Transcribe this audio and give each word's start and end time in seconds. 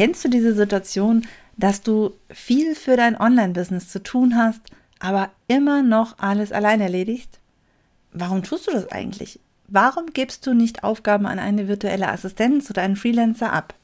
Kennst 0.00 0.24
du 0.24 0.30
diese 0.30 0.54
Situation, 0.54 1.26
dass 1.58 1.82
du 1.82 2.14
viel 2.30 2.74
für 2.74 2.96
dein 2.96 3.20
Online-Business 3.20 3.90
zu 3.90 4.02
tun 4.02 4.34
hast, 4.34 4.62
aber 4.98 5.28
immer 5.46 5.82
noch 5.82 6.18
alles 6.18 6.52
allein 6.52 6.80
erledigst? 6.80 7.38
Warum 8.10 8.42
tust 8.42 8.66
du 8.66 8.70
das 8.70 8.90
eigentlich? 8.90 9.40
Warum 9.68 10.06
gibst 10.14 10.46
du 10.46 10.54
nicht 10.54 10.84
Aufgaben 10.84 11.26
an 11.26 11.38
eine 11.38 11.68
virtuelle 11.68 12.08
Assistenz 12.08 12.70
oder 12.70 12.80
einen 12.80 12.96
Freelancer 12.96 13.52
ab? 13.52 13.74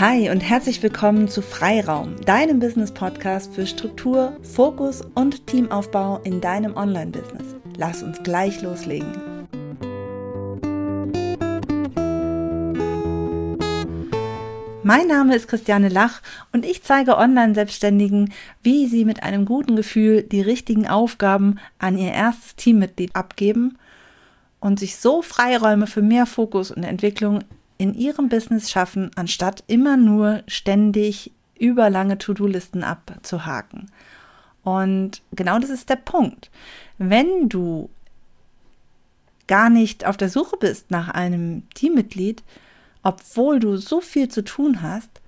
Hi 0.00 0.28
und 0.28 0.40
herzlich 0.40 0.82
willkommen 0.82 1.28
zu 1.28 1.40
Freiraum, 1.40 2.16
deinem 2.22 2.58
Business-Podcast 2.58 3.54
für 3.54 3.64
Struktur, 3.64 4.36
Fokus 4.42 5.02
und 5.14 5.46
Teamaufbau 5.46 6.18
in 6.24 6.40
deinem 6.40 6.76
Online-Business. 6.76 7.54
Lass 7.76 8.02
uns 8.02 8.20
gleich 8.24 8.60
loslegen. 8.60 9.33
Mein 14.86 15.06
Name 15.06 15.34
ist 15.34 15.48
Christiane 15.48 15.88
Lach 15.88 16.20
und 16.52 16.66
ich 16.66 16.82
zeige 16.82 17.16
Online-Selbstständigen, 17.16 18.34
wie 18.62 18.86
sie 18.86 19.06
mit 19.06 19.22
einem 19.22 19.46
guten 19.46 19.76
Gefühl 19.76 20.22
die 20.22 20.42
richtigen 20.42 20.86
Aufgaben 20.86 21.58
an 21.78 21.96
ihr 21.96 22.12
erstes 22.12 22.54
Teammitglied 22.56 23.16
abgeben 23.16 23.78
und 24.60 24.78
sich 24.78 24.98
so 24.98 25.22
Freiräume 25.22 25.86
für 25.86 26.02
mehr 26.02 26.26
Fokus 26.26 26.70
und 26.70 26.84
Entwicklung 26.84 27.44
in 27.78 27.94
ihrem 27.94 28.28
Business 28.28 28.70
schaffen, 28.70 29.10
anstatt 29.16 29.64
immer 29.68 29.96
nur 29.96 30.42
ständig 30.48 31.32
überlange 31.58 32.18
To-Do-Listen 32.18 32.84
abzuhaken. 32.84 33.90
Und 34.64 35.22
genau 35.32 35.58
das 35.60 35.70
ist 35.70 35.88
der 35.88 35.96
Punkt. 35.96 36.50
Wenn 36.98 37.48
du 37.48 37.88
gar 39.46 39.70
nicht 39.70 40.04
auf 40.04 40.18
der 40.18 40.28
Suche 40.28 40.58
bist 40.58 40.90
nach 40.90 41.08
einem 41.08 41.62
Teammitglied, 41.72 42.42
obwohl 43.04 43.60
du 43.60 43.76
so 43.76 44.00
viel 44.00 44.28
zu 44.28 44.42
tun 44.42 44.82
hast, 44.82 45.20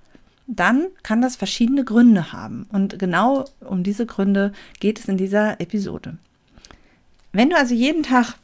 dann 0.47 0.87
kann 1.03 1.21
das 1.21 1.35
verschiedene 1.35 1.83
Gründe 1.83 2.31
haben. 2.33 2.67
Und 2.71 2.99
genau 2.99 3.45
um 3.61 3.83
diese 3.83 4.05
Gründe 4.05 4.53
geht 4.79 4.99
es 4.99 5.07
in 5.07 5.17
dieser 5.17 5.59
Episode. 5.61 6.17
Wenn 7.33 7.49
du 7.49 7.57
also 7.57 7.73
jeden 7.73 8.03
Tag 8.03 8.35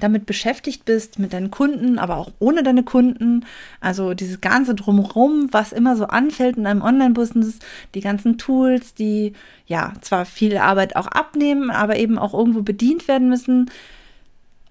damit 0.00 0.26
beschäftigt 0.26 0.84
bist, 0.84 1.18
mit 1.18 1.32
deinen 1.32 1.50
Kunden, 1.50 1.98
aber 1.98 2.16
auch 2.16 2.32
ohne 2.38 2.62
deine 2.62 2.82
Kunden, 2.82 3.46
also 3.80 4.14
dieses 4.14 4.40
ganze 4.40 4.74
Drumherum, 4.74 5.48
was 5.52 5.72
immer 5.72 5.96
so 5.96 6.06
anfällt 6.06 6.56
in 6.56 6.66
einem 6.66 6.82
Online-Business, 6.82 7.60
die 7.94 8.00
ganzen 8.00 8.36
Tools, 8.36 8.94
die 8.94 9.32
ja 9.66 9.92
zwar 10.00 10.26
viel 10.26 10.58
Arbeit 10.58 10.96
auch 10.96 11.06
abnehmen, 11.06 11.70
aber 11.70 11.96
eben 11.96 12.18
auch 12.18 12.34
irgendwo 12.34 12.62
bedient 12.62 13.08
werden 13.08 13.28
müssen, 13.28 13.70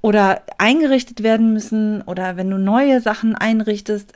oder 0.05 0.43
eingerichtet 0.59 1.23
werden 1.23 1.51
müssen 1.51 2.03
oder 2.03 2.37
wenn 2.37 2.51
du 2.51 2.59
neue 2.59 3.01
Sachen 3.01 3.33
einrichtest, 3.33 4.13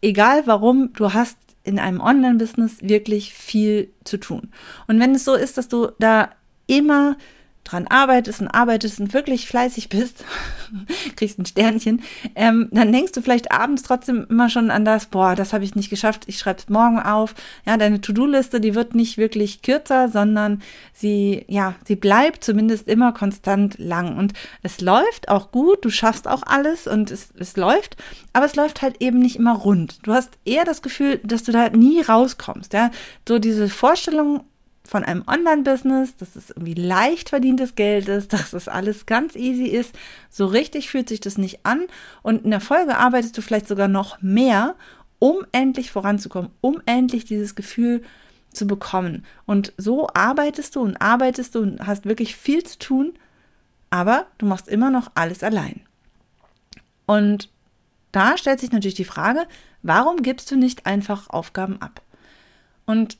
egal 0.00 0.42
warum, 0.46 0.92
du 0.92 1.12
hast 1.12 1.36
in 1.64 1.80
einem 1.80 2.00
Online-Business 2.00 2.76
wirklich 2.82 3.34
viel 3.34 3.90
zu 4.04 4.18
tun. 4.18 4.50
Und 4.86 5.00
wenn 5.00 5.12
es 5.12 5.24
so 5.24 5.34
ist, 5.34 5.58
dass 5.58 5.66
du 5.66 5.88
da 5.98 6.30
immer 6.68 7.16
dran 7.64 7.86
arbeitest 7.86 8.40
und 8.40 8.48
arbeitest 8.48 9.00
und 9.00 9.14
wirklich 9.14 9.46
fleißig 9.46 9.88
bist, 9.88 10.24
kriegst 11.16 11.38
ein 11.38 11.46
Sternchen, 11.46 12.02
ähm, 12.34 12.68
dann 12.72 12.92
denkst 12.92 13.12
du 13.12 13.22
vielleicht 13.22 13.52
abends 13.52 13.82
trotzdem 13.82 14.26
immer 14.28 14.50
schon 14.50 14.70
an 14.70 14.84
das, 14.84 15.06
boah, 15.06 15.34
das 15.34 15.52
habe 15.52 15.64
ich 15.64 15.74
nicht 15.74 15.90
geschafft, 15.90 16.24
ich 16.26 16.38
schreibe 16.38 16.58
es 16.60 16.68
morgen 16.68 16.98
auf. 16.98 17.34
Ja, 17.64 17.76
deine 17.76 18.00
To-Do-Liste, 18.00 18.60
die 18.60 18.74
wird 18.74 18.94
nicht 18.94 19.16
wirklich 19.16 19.62
kürzer, 19.62 20.08
sondern 20.08 20.62
sie, 20.92 21.44
ja, 21.48 21.74
sie 21.86 21.96
bleibt 21.96 22.44
zumindest 22.44 22.88
immer 22.88 23.12
konstant 23.12 23.78
lang. 23.78 24.18
Und 24.18 24.32
es 24.62 24.80
läuft 24.80 25.28
auch 25.28 25.52
gut, 25.52 25.84
du 25.84 25.90
schaffst 25.90 26.26
auch 26.26 26.42
alles 26.44 26.86
und 26.86 27.10
es, 27.10 27.32
es 27.38 27.56
läuft, 27.56 27.96
aber 28.32 28.46
es 28.46 28.56
läuft 28.56 28.82
halt 28.82 29.00
eben 29.00 29.20
nicht 29.20 29.36
immer 29.36 29.54
rund. 29.54 29.98
Du 30.02 30.12
hast 30.12 30.30
eher 30.44 30.64
das 30.64 30.82
Gefühl, 30.82 31.20
dass 31.22 31.44
du 31.44 31.52
da 31.52 31.70
nie 31.70 32.00
rauskommst. 32.00 32.72
Ja, 32.72 32.90
so 33.26 33.38
diese 33.38 33.68
Vorstellung 33.68 34.44
von 34.84 35.04
einem 35.04 35.24
Online-Business, 35.26 36.16
dass 36.16 36.36
es 36.36 36.50
irgendwie 36.50 36.74
leicht 36.74 37.28
verdientes 37.28 37.74
Geld 37.74 38.08
ist, 38.08 38.32
dass 38.32 38.52
es 38.52 38.68
alles 38.68 39.06
ganz 39.06 39.36
easy 39.36 39.66
ist. 39.66 39.94
So 40.30 40.46
richtig 40.46 40.90
fühlt 40.90 41.08
sich 41.08 41.20
das 41.20 41.38
nicht 41.38 41.64
an. 41.64 41.86
Und 42.22 42.44
in 42.44 42.50
der 42.50 42.60
Folge 42.60 42.96
arbeitest 42.96 43.36
du 43.36 43.42
vielleicht 43.42 43.68
sogar 43.68 43.88
noch 43.88 44.20
mehr, 44.20 44.74
um 45.18 45.46
endlich 45.52 45.90
voranzukommen, 45.92 46.50
um 46.60 46.80
endlich 46.86 47.24
dieses 47.24 47.54
Gefühl 47.54 48.02
zu 48.52 48.66
bekommen. 48.66 49.24
Und 49.46 49.72
so 49.76 50.08
arbeitest 50.12 50.76
du 50.76 50.80
und 50.80 51.00
arbeitest 51.00 51.54
du 51.54 51.60
und 51.60 51.86
hast 51.86 52.04
wirklich 52.04 52.36
viel 52.36 52.64
zu 52.64 52.78
tun, 52.78 53.14
aber 53.90 54.26
du 54.38 54.46
machst 54.46 54.68
immer 54.68 54.90
noch 54.90 55.10
alles 55.14 55.42
allein. 55.42 55.80
Und 57.06 57.50
da 58.10 58.36
stellt 58.36 58.60
sich 58.60 58.72
natürlich 58.72 58.94
die 58.94 59.04
Frage, 59.04 59.46
warum 59.82 60.22
gibst 60.22 60.50
du 60.50 60.56
nicht 60.56 60.86
einfach 60.86 61.30
Aufgaben 61.30 61.80
ab? 61.80 62.02
Und 62.84 63.16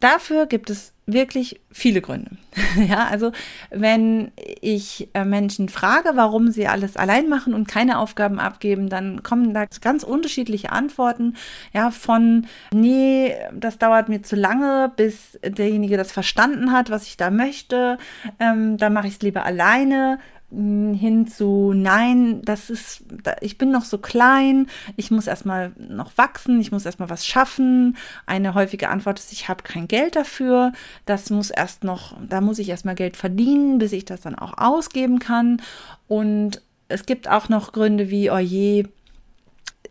dafür 0.00 0.46
gibt 0.46 0.70
es 0.70 0.92
wirklich 1.06 1.60
viele 1.70 2.00
Gründe. 2.00 2.32
ja, 2.88 3.06
also 3.06 3.30
wenn 3.70 4.32
ich 4.60 5.08
äh, 5.14 5.24
Menschen 5.24 5.68
frage, 5.68 6.10
warum 6.14 6.50
sie 6.50 6.66
alles 6.66 6.96
allein 6.96 7.28
machen 7.28 7.54
und 7.54 7.68
keine 7.68 7.98
Aufgaben 7.98 8.40
abgeben, 8.40 8.88
dann 8.88 9.22
kommen 9.22 9.54
da 9.54 9.66
ganz 9.80 10.02
unterschiedliche 10.02 10.72
Antworten. 10.72 11.36
Ja, 11.72 11.92
von 11.92 12.46
nee, 12.74 13.34
das 13.52 13.78
dauert 13.78 14.08
mir 14.08 14.22
zu 14.22 14.34
lange, 14.34 14.92
bis 14.96 15.38
derjenige 15.44 15.96
das 15.96 16.10
verstanden 16.10 16.72
hat, 16.72 16.90
was 16.90 17.06
ich 17.06 17.16
da 17.16 17.30
möchte. 17.30 17.98
Ähm, 18.40 18.76
dann 18.76 18.92
mache 18.92 19.06
ich 19.06 19.14
es 19.14 19.22
lieber 19.22 19.44
alleine 19.44 20.18
hin 20.50 21.26
zu, 21.26 21.72
nein, 21.74 22.40
das 22.42 22.70
ist, 22.70 23.02
ich 23.40 23.58
bin 23.58 23.72
noch 23.72 23.84
so 23.84 23.98
klein, 23.98 24.68
ich 24.96 25.10
muss 25.10 25.26
erstmal 25.26 25.72
noch 25.76 26.16
wachsen, 26.16 26.60
ich 26.60 26.70
muss 26.70 26.86
erstmal 26.86 27.10
was 27.10 27.26
schaffen. 27.26 27.96
Eine 28.26 28.54
häufige 28.54 28.88
Antwort 28.88 29.18
ist, 29.18 29.32
ich 29.32 29.48
habe 29.48 29.64
kein 29.64 29.88
Geld 29.88 30.14
dafür, 30.14 30.72
das 31.04 31.30
muss 31.30 31.50
erst 31.50 31.82
noch, 31.82 32.16
da 32.26 32.40
muss 32.40 32.60
ich 32.60 32.68
erstmal 32.68 32.94
Geld 32.94 33.16
verdienen, 33.16 33.78
bis 33.78 33.92
ich 33.92 34.04
das 34.04 34.20
dann 34.20 34.36
auch 34.36 34.56
ausgeben 34.56 35.18
kann. 35.18 35.60
Und 36.06 36.62
es 36.88 37.06
gibt 37.06 37.28
auch 37.28 37.48
noch 37.48 37.72
Gründe 37.72 38.08
wie, 38.10 38.30
oh 38.30 38.38
je, 38.38 38.86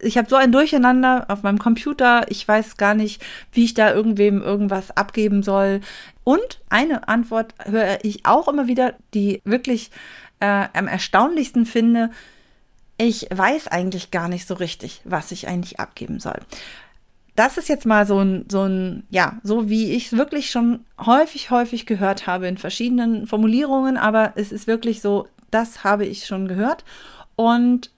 ich 0.01 0.17
habe 0.17 0.29
so 0.29 0.35
ein 0.35 0.51
Durcheinander 0.51 1.25
auf 1.29 1.43
meinem 1.43 1.59
Computer, 1.59 2.29
ich 2.29 2.47
weiß 2.47 2.77
gar 2.77 2.93
nicht, 2.93 3.21
wie 3.51 3.65
ich 3.65 3.73
da 3.73 3.93
irgendwem 3.93 4.41
irgendwas 4.41 4.95
abgeben 4.95 5.43
soll. 5.43 5.81
Und 6.23 6.61
eine 6.69 7.07
Antwort 7.07 7.53
höre 7.65 7.99
ich 8.03 8.25
auch 8.25 8.47
immer 8.47 8.67
wieder, 8.67 8.95
die 9.13 9.41
wirklich 9.45 9.91
äh, 10.45 10.77
am 10.77 10.87
erstaunlichsten 10.87 11.65
finde, 11.65 12.11
ich 12.97 13.27
weiß 13.33 13.67
eigentlich 13.67 14.11
gar 14.11 14.29
nicht 14.29 14.47
so 14.47 14.53
richtig, 14.53 15.01
was 15.03 15.31
ich 15.31 15.47
eigentlich 15.47 15.79
abgeben 15.79 16.19
soll. 16.19 16.39
Das 17.35 17.57
ist 17.57 17.67
jetzt 17.67 17.85
mal 17.85 18.05
so 18.05 18.19
ein, 18.19 18.45
so 18.49 18.63
ein, 18.63 19.03
ja, 19.09 19.39
so 19.43 19.69
wie 19.69 19.91
ich 19.91 20.07
es 20.07 20.17
wirklich 20.17 20.49
schon 20.49 20.85
häufig, 21.03 21.51
häufig 21.51 21.85
gehört 21.85 22.27
habe 22.27 22.47
in 22.47 22.57
verschiedenen 22.57 23.27
Formulierungen, 23.27 23.97
aber 23.97 24.33
es 24.35 24.53
ist 24.53 24.67
wirklich 24.67 25.01
so, 25.01 25.27
das 25.51 25.83
habe 25.83 26.05
ich 26.05 26.25
schon 26.25 26.47
gehört. 26.47 26.85
Und 27.35 27.91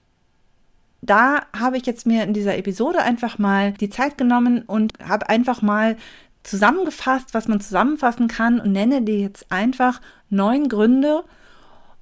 da 1.00 1.42
habe 1.56 1.76
ich 1.76 1.86
jetzt 1.86 2.06
mir 2.06 2.24
in 2.24 2.34
dieser 2.34 2.58
Episode 2.58 3.02
einfach 3.02 3.38
mal 3.38 3.72
die 3.72 3.90
Zeit 3.90 4.18
genommen 4.18 4.62
und 4.62 4.94
habe 5.06 5.28
einfach 5.28 5.62
mal 5.62 5.96
zusammengefasst, 6.42 7.34
was 7.34 7.46
man 7.46 7.60
zusammenfassen 7.60 8.26
kann 8.26 8.58
und 8.58 8.72
nenne 8.72 9.02
dir 9.02 9.20
jetzt 9.20 9.52
einfach 9.52 10.00
neun 10.30 10.68
Gründe, 10.68 11.22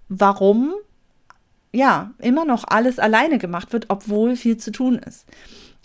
warum 0.08 0.74
ja 1.72 2.12
immer 2.18 2.44
noch 2.44 2.64
alles 2.66 2.98
alleine 2.98 3.38
gemacht 3.38 3.72
wird, 3.72 3.86
obwohl 3.88 4.36
viel 4.36 4.56
zu 4.56 4.72
tun 4.72 4.98
ist. 4.98 5.26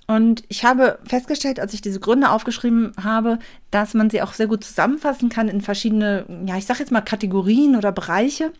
Und 0.07 0.43
ich 0.49 0.65
habe 0.65 0.99
festgestellt, 1.05 1.59
als 1.59 1.73
ich 1.73 1.81
diese 1.81 1.99
Gründe 1.99 2.31
aufgeschrieben 2.31 2.91
habe, 3.01 3.39
dass 3.69 3.93
man 3.93 4.09
sie 4.09 4.21
auch 4.21 4.33
sehr 4.33 4.47
gut 4.47 4.63
zusammenfassen 4.63 5.29
kann 5.29 5.47
in 5.47 5.61
verschiedene, 5.61 6.25
ja, 6.45 6.57
ich 6.57 6.65
sage 6.65 6.79
jetzt 6.79 6.91
mal 6.91 7.01
Kategorien 7.01 7.75
oder 7.75 7.91
Bereiche. 7.91 8.51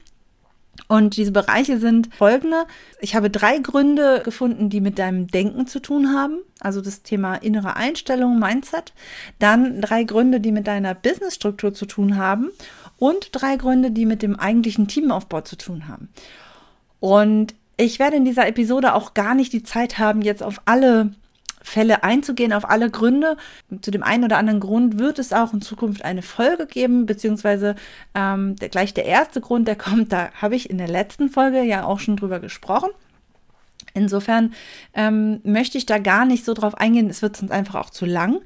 Und 0.88 1.17
diese 1.17 1.33
Bereiche 1.33 1.78
sind 1.78 2.13
folgende. 2.16 2.63
Ich 3.01 3.16
habe 3.16 3.29
drei 3.29 3.57
Gründe 3.59 4.22
gefunden, 4.23 4.69
die 4.69 4.79
mit 4.79 4.97
deinem 4.97 5.28
Denken 5.28 5.67
zu 5.67 5.81
tun 5.81 6.14
haben. 6.14 6.37
Also 6.61 6.79
das 6.79 7.03
Thema 7.03 7.35
innere 7.35 7.75
Einstellung, 7.75 8.40
Mindset. 8.40 8.93
Dann 9.40 9.81
drei 9.81 10.05
Gründe, 10.05 10.40
die 10.40 10.53
mit 10.53 10.67
deiner 10.67 10.96
Businessstruktur 10.96 11.73
zu 11.73 11.85
tun 11.85 12.16
haben 12.16 12.52
und 13.02 13.30
drei 13.32 13.56
Gründe, 13.56 13.90
die 13.90 14.06
mit 14.06 14.22
dem 14.22 14.40
eigentlichen 14.40 14.88
Teamaufbau 14.88 15.42
zu 15.42 15.56
tun 15.56 15.88
haben. 15.88 16.09
Und 17.00 17.56
ich 17.76 17.98
werde 17.98 18.16
in 18.16 18.26
dieser 18.26 18.48
Episode 18.48 18.94
auch 18.94 19.16
gar 19.16 19.34
nicht 19.34 19.53
die 19.53 19.64
Zeit 19.64 19.98
haben, 19.98 20.22
jetzt 20.22 20.44
auf 20.44 20.62
alle 20.66 21.12
Fälle 21.64 22.03
einzugehen, 22.03 22.53
auf 22.53 22.70
alle 22.70 22.92
Gründe. 22.92 23.38
Zu 23.82 23.90
dem 23.90 24.03
einen 24.03 24.26
oder 24.26 24.38
anderen 24.38 24.59
Grund 24.59 25.00
wird 25.00 25.18
es 25.18 25.34
auch 25.34 25.52
in 25.52 25.64
Zukunft 25.64 26.06
eine 26.06 26.22
Folge 26.22 26.68
geben, 26.68 27.08
beziehungsweise 27.08 27.74
ähm, 28.14 28.56
der, 28.58 28.70
gleich 28.70 28.94
der 28.94 29.06
erste 29.06 29.42
Grund, 29.42 29.68
der 29.68 29.76
kommt, 29.76 30.14
da 30.14 30.30
habe 30.40 30.56
ich 30.56 30.70
in 30.70 30.78
der 30.78 30.88
letzten 30.88 31.30
Folge 31.30 31.64
ja 31.64 31.86
auch 31.86 32.00
schon 32.00 32.18
drüber 32.18 32.40
gesprochen. 32.40 32.92
Insofern 33.96 34.53
ähm, 34.94 35.42
möchte 35.44 35.80
ich 35.80 35.88
da 35.88 35.98
gar 35.98 36.26
nicht 36.26 36.46
so 36.46 36.53
drauf 36.53 36.76
eingehen, 36.76 37.09
es 37.09 37.24
wird 37.24 37.36
sonst 37.36 37.52
einfach 37.52 37.76
auch 37.76 37.90
zu 37.90 38.06
lang. 38.06 38.42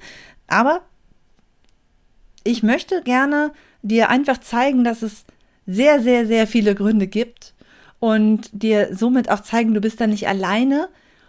Aber 0.48 0.82
ich 2.46 2.64
möchte 2.64 3.02
gerne 3.04 3.52
dir 3.82 4.10
einfach 4.10 4.40
zeigen, 4.40 4.86
dass 4.86 5.02
es 5.02 5.26
sehr, 5.68 6.02
sehr, 6.02 6.26
sehr 6.26 6.48
viele 6.48 6.76
Gründe 6.76 7.08
gibt 7.08 7.54
und 8.00 8.50
dir 8.54 8.96
somit 8.96 9.30
auch 9.30 9.42
zeigen, 9.42 9.74
du 9.74 9.82
bist 9.82 10.00
da 10.00 10.08
nicht 10.08 10.28
alleine 10.28 10.88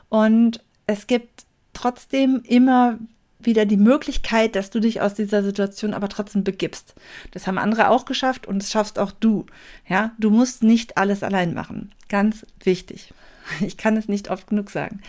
Und 0.09 0.63
es 0.87 1.07
gibt 1.07 1.47
trotzdem 1.73 2.43
immer 2.45 2.99
wieder 3.39 3.67
die 3.67 3.77
Möglichkeit, 3.77 4.57
dass 4.57 4.71
du 4.71 4.81
dich 4.81 5.01
aus 5.01 5.15
dieser 5.15 5.43
Situation 5.43 5.95
aber 5.95 6.09
trotzdem 6.09 6.43
begibst. 6.43 6.95
Das 7.33 7.47
haben 7.47 7.59
andere 7.59 7.91
auch 7.91 8.05
geschafft 8.05 8.47
und 8.47 8.63
das 8.63 8.71
schaffst 8.71 8.99
auch 8.99 9.13
du. 9.13 9.47
Ja, 9.89 10.13
du 10.19 10.31
musst 10.31 10.63
nicht 10.63 10.97
alles 10.97 11.23
allein 11.23 11.55
machen. 11.55 11.93
Ganz 12.09 12.47
wichtig. 12.63 13.13
Ich 13.61 13.77
kann 13.77 13.97
es 13.97 14.09
nicht 14.09 14.29
oft 14.29 14.49
genug 14.49 14.71
sagen. 14.71 15.01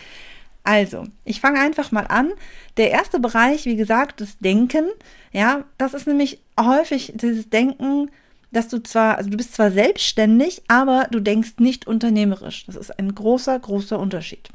Also, 0.68 1.04
ich 1.24 1.40
fange 1.40 1.60
einfach 1.60 1.92
mal 1.92 2.04
an. 2.08 2.30
Der 2.76 2.90
erste 2.90 3.20
Bereich, 3.20 3.64
wie 3.64 3.76
gesagt, 3.76 4.20
das 4.20 4.36
Denken. 4.36 4.84
Ja, 5.32 5.64
das 5.78 5.94
ist 5.94 6.06
nämlich 6.06 6.42
häufig 6.60 7.14
dieses 7.16 7.48
Denken, 7.48 8.10
dass 8.52 8.68
du 8.68 8.82
zwar, 8.82 9.16
also 9.16 9.30
du 9.30 9.38
bist 9.38 9.54
zwar 9.54 9.70
selbstständig, 9.70 10.60
aber 10.68 11.08
du 11.10 11.20
denkst 11.20 11.54
nicht 11.56 11.86
unternehmerisch. 11.86 12.66
Das 12.66 12.76
ist 12.76 12.98
ein 12.98 13.14
großer, 13.14 13.58
großer 13.58 13.98
Unterschied. 13.98 14.50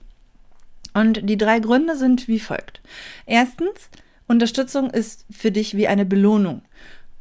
Und 0.94 1.28
die 1.28 1.38
drei 1.38 1.60
Gründe 1.60 1.98
sind 1.98 2.28
wie 2.28 2.40
folgt. 2.40 2.82
Erstens, 3.26 3.90
Unterstützung 4.28 4.92
ist 4.92 5.26
für 5.32 5.52
dich 5.52 5.76
wie 5.76 5.88
eine 5.88 6.06
Belohnung. 6.06 6.62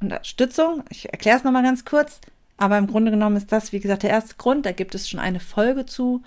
Unterstützung, 0.01 0.85
ich 0.91 1.11
erkläre 1.11 1.39
es 1.39 1.45
nochmal 1.45 1.63
ganz 1.63 1.87
kurz, 1.87 2.21
aber 2.59 2.77
im 2.77 2.89
Grunde 2.89 3.11
genommen 3.11 3.37
ist 3.37 3.53
das, 3.53 3.73
wie 3.73 3.81
gesagt, 3.81 4.03
der 4.03 4.11
erste 4.11 4.35
Grund. 4.37 4.67
Da 4.67 4.73
gibt 4.73 4.95
es 4.95 5.09
schon 5.09 5.19
eine 5.19 5.41
Folge 5.41 5.87
zu. 5.87 6.23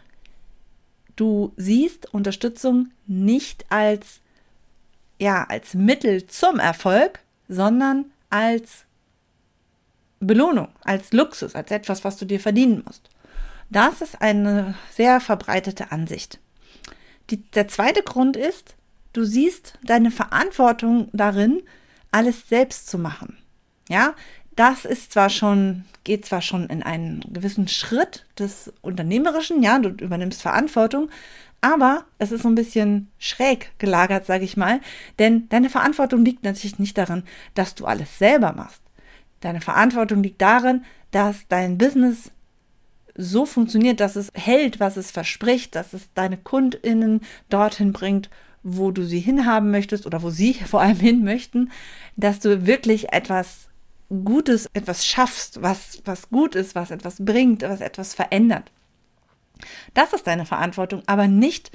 Du 1.16 1.54
siehst 1.56 2.14
Unterstützung 2.14 2.92
nicht 3.08 3.66
als, 3.70 4.20
ja, 5.20 5.46
als 5.46 5.74
Mittel 5.74 6.26
zum 6.28 6.60
Erfolg, 6.60 7.20
sondern 7.48 8.06
als 8.30 8.86
Belohnung, 10.20 10.70
als 10.82 11.14
Luxus, 11.14 11.56
als 11.56 11.72
etwas, 11.72 12.04
was 12.04 12.18
du 12.18 12.26
dir 12.26 12.40
verdienen 12.40 12.84
musst. 12.86 13.10
Das 13.70 14.02
ist 14.02 14.22
eine 14.22 14.76
sehr 14.92 15.20
verbreitete 15.20 15.92
Ansicht. 15.92 16.40
Die, 17.30 17.38
der 17.52 17.68
zweite 17.68 18.04
Grund 18.04 18.38
ist, 18.38 18.76
du 19.14 19.24
siehst 19.24 19.80
deine 19.84 20.12
Verantwortung 20.12 21.10
darin, 21.14 21.64
alles 22.12 22.48
selbst 22.48 22.88
zu 22.88 22.98
machen. 22.98 23.38
Ja, 23.90 24.16
das 24.56 24.86
ist 24.86 25.12
zwar 25.12 25.30
schon, 25.30 25.84
geht 26.04 26.26
zwar 26.26 26.42
schon 26.42 26.68
in 26.68 26.84
einen 26.84 27.22
gewissen 27.32 27.68
Schritt 27.68 28.26
des 28.40 28.72
Unternehmerischen, 28.82 29.62
ja, 29.64 29.80
du 29.80 29.90
übernimmst 29.90 30.42
Verantwortung, 30.42 31.10
aber 31.62 32.06
es 32.20 32.32
ist 32.32 32.44
so 32.44 32.50
ein 32.50 32.56
bisschen 32.56 33.10
schräg 33.18 33.72
gelagert, 33.80 34.26
sage 34.26 34.44
ich 34.44 34.56
mal, 34.56 34.82
denn 35.20 35.50
deine 35.50 35.70
Verantwortung 35.70 36.24
liegt 36.24 36.44
natürlich 36.44 36.80
nicht 36.80 36.98
darin, 36.98 37.24
dass 37.54 37.76
du 37.76 37.86
alles 37.86 38.20
selber 38.20 38.54
machst. 38.54 38.82
Deine 39.42 39.62
Verantwortung 39.62 40.24
liegt 40.24 40.42
darin, 40.42 40.86
dass 41.12 41.48
dein 41.48 41.78
Business 41.78 42.32
so 43.16 43.46
funktioniert, 43.46 44.00
dass 44.00 44.16
es 44.16 44.32
hält, 44.34 44.80
was 44.80 44.98
es 44.98 45.12
verspricht, 45.12 45.76
dass 45.76 45.94
es 45.94 46.10
deine 46.14 46.38
KundInnen 46.38 47.22
dorthin 47.50 47.94
bringt, 47.94 48.30
wo 48.64 48.92
du 48.92 49.04
sie 49.04 49.20
hinhaben 49.20 49.72
möchtest 49.72 50.06
oder 50.06 50.22
wo 50.22 50.30
sie 50.30 50.54
vor 50.66 50.82
allem 50.82 51.00
hin 51.00 51.24
möchten, 51.24 51.72
dass 52.16 52.40
du 52.40 52.66
wirklich 52.66 53.14
etwas 53.14 53.70
Gutes, 54.10 54.70
etwas 54.74 55.06
schaffst, 55.06 55.62
was, 55.62 56.02
was 56.06 56.30
gut 56.30 56.56
ist, 56.56 56.76
was 56.76 56.92
etwas 56.92 57.16
bringt, 57.20 57.64
was 57.64 57.82
etwas 57.82 58.14
verändert. 58.14 58.72
Das 59.94 60.14
ist 60.14 60.28
deine 60.28 60.46
Verantwortung, 60.46 61.02
aber 61.08 61.28
nicht, 61.28 61.72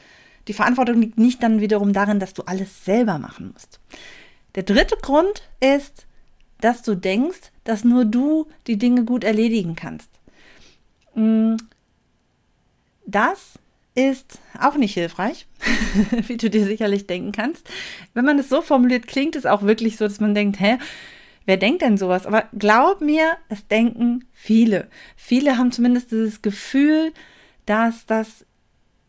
die 0.48 0.52
Verantwortung 0.52 1.00
liegt 1.00 1.18
nicht 1.18 1.42
dann 1.42 1.60
wiederum 1.60 1.92
darin, 1.92 2.20
dass 2.20 2.34
du 2.34 2.42
alles 2.42 2.84
selber 2.84 3.18
machen 3.18 3.52
musst. 3.52 3.80
Der 4.54 4.62
dritte 4.62 4.96
Grund 4.96 5.48
ist, 5.60 6.06
dass 6.60 6.82
du 6.82 6.94
denkst, 6.94 7.52
dass 7.64 7.84
nur 7.84 8.04
du 8.04 8.46
die 8.66 8.76
Dinge 8.76 9.04
gut 9.04 9.24
erledigen 9.24 9.76
kannst. 9.76 10.10
Mm, 11.14 11.56
das 13.06 13.58
ist 13.94 14.38
auch 14.58 14.76
nicht 14.76 14.94
hilfreich, 14.94 15.46
wie 16.26 16.36
du 16.36 16.50
dir 16.50 16.64
sicherlich 16.64 17.06
denken 17.06 17.32
kannst. 17.32 17.68
Wenn 18.14 18.24
man 18.24 18.38
es 18.38 18.48
so 18.48 18.62
formuliert, 18.62 19.06
klingt 19.06 19.36
es 19.36 19.46
auch 19.46 19.62
wirklich 19.62 19.96
so, 19.96 20.06
dass 20.06 20.20
man 20.20 20.34
denkt, 20.34 20.60
hä, 20.60 20.78
wer 21.46 21.56
denkt 21.56 21.82
denn 21.82 21.96
sowas? 21.96 22.26
Aber 22.26 22.44
glaub 22.56 23.00
mir, 23.00 23.36
es 23.48 23.66
denken 23.66 24.24
viele. 24.32 24.88
Viele 25.16 25.58
haben 25.58 25.72
zumindest 25.72 26.10
dieses 26.12 26.42
Gefühl, 26.42 27.12
dass 27.66 28.06
das, 28.06 28.46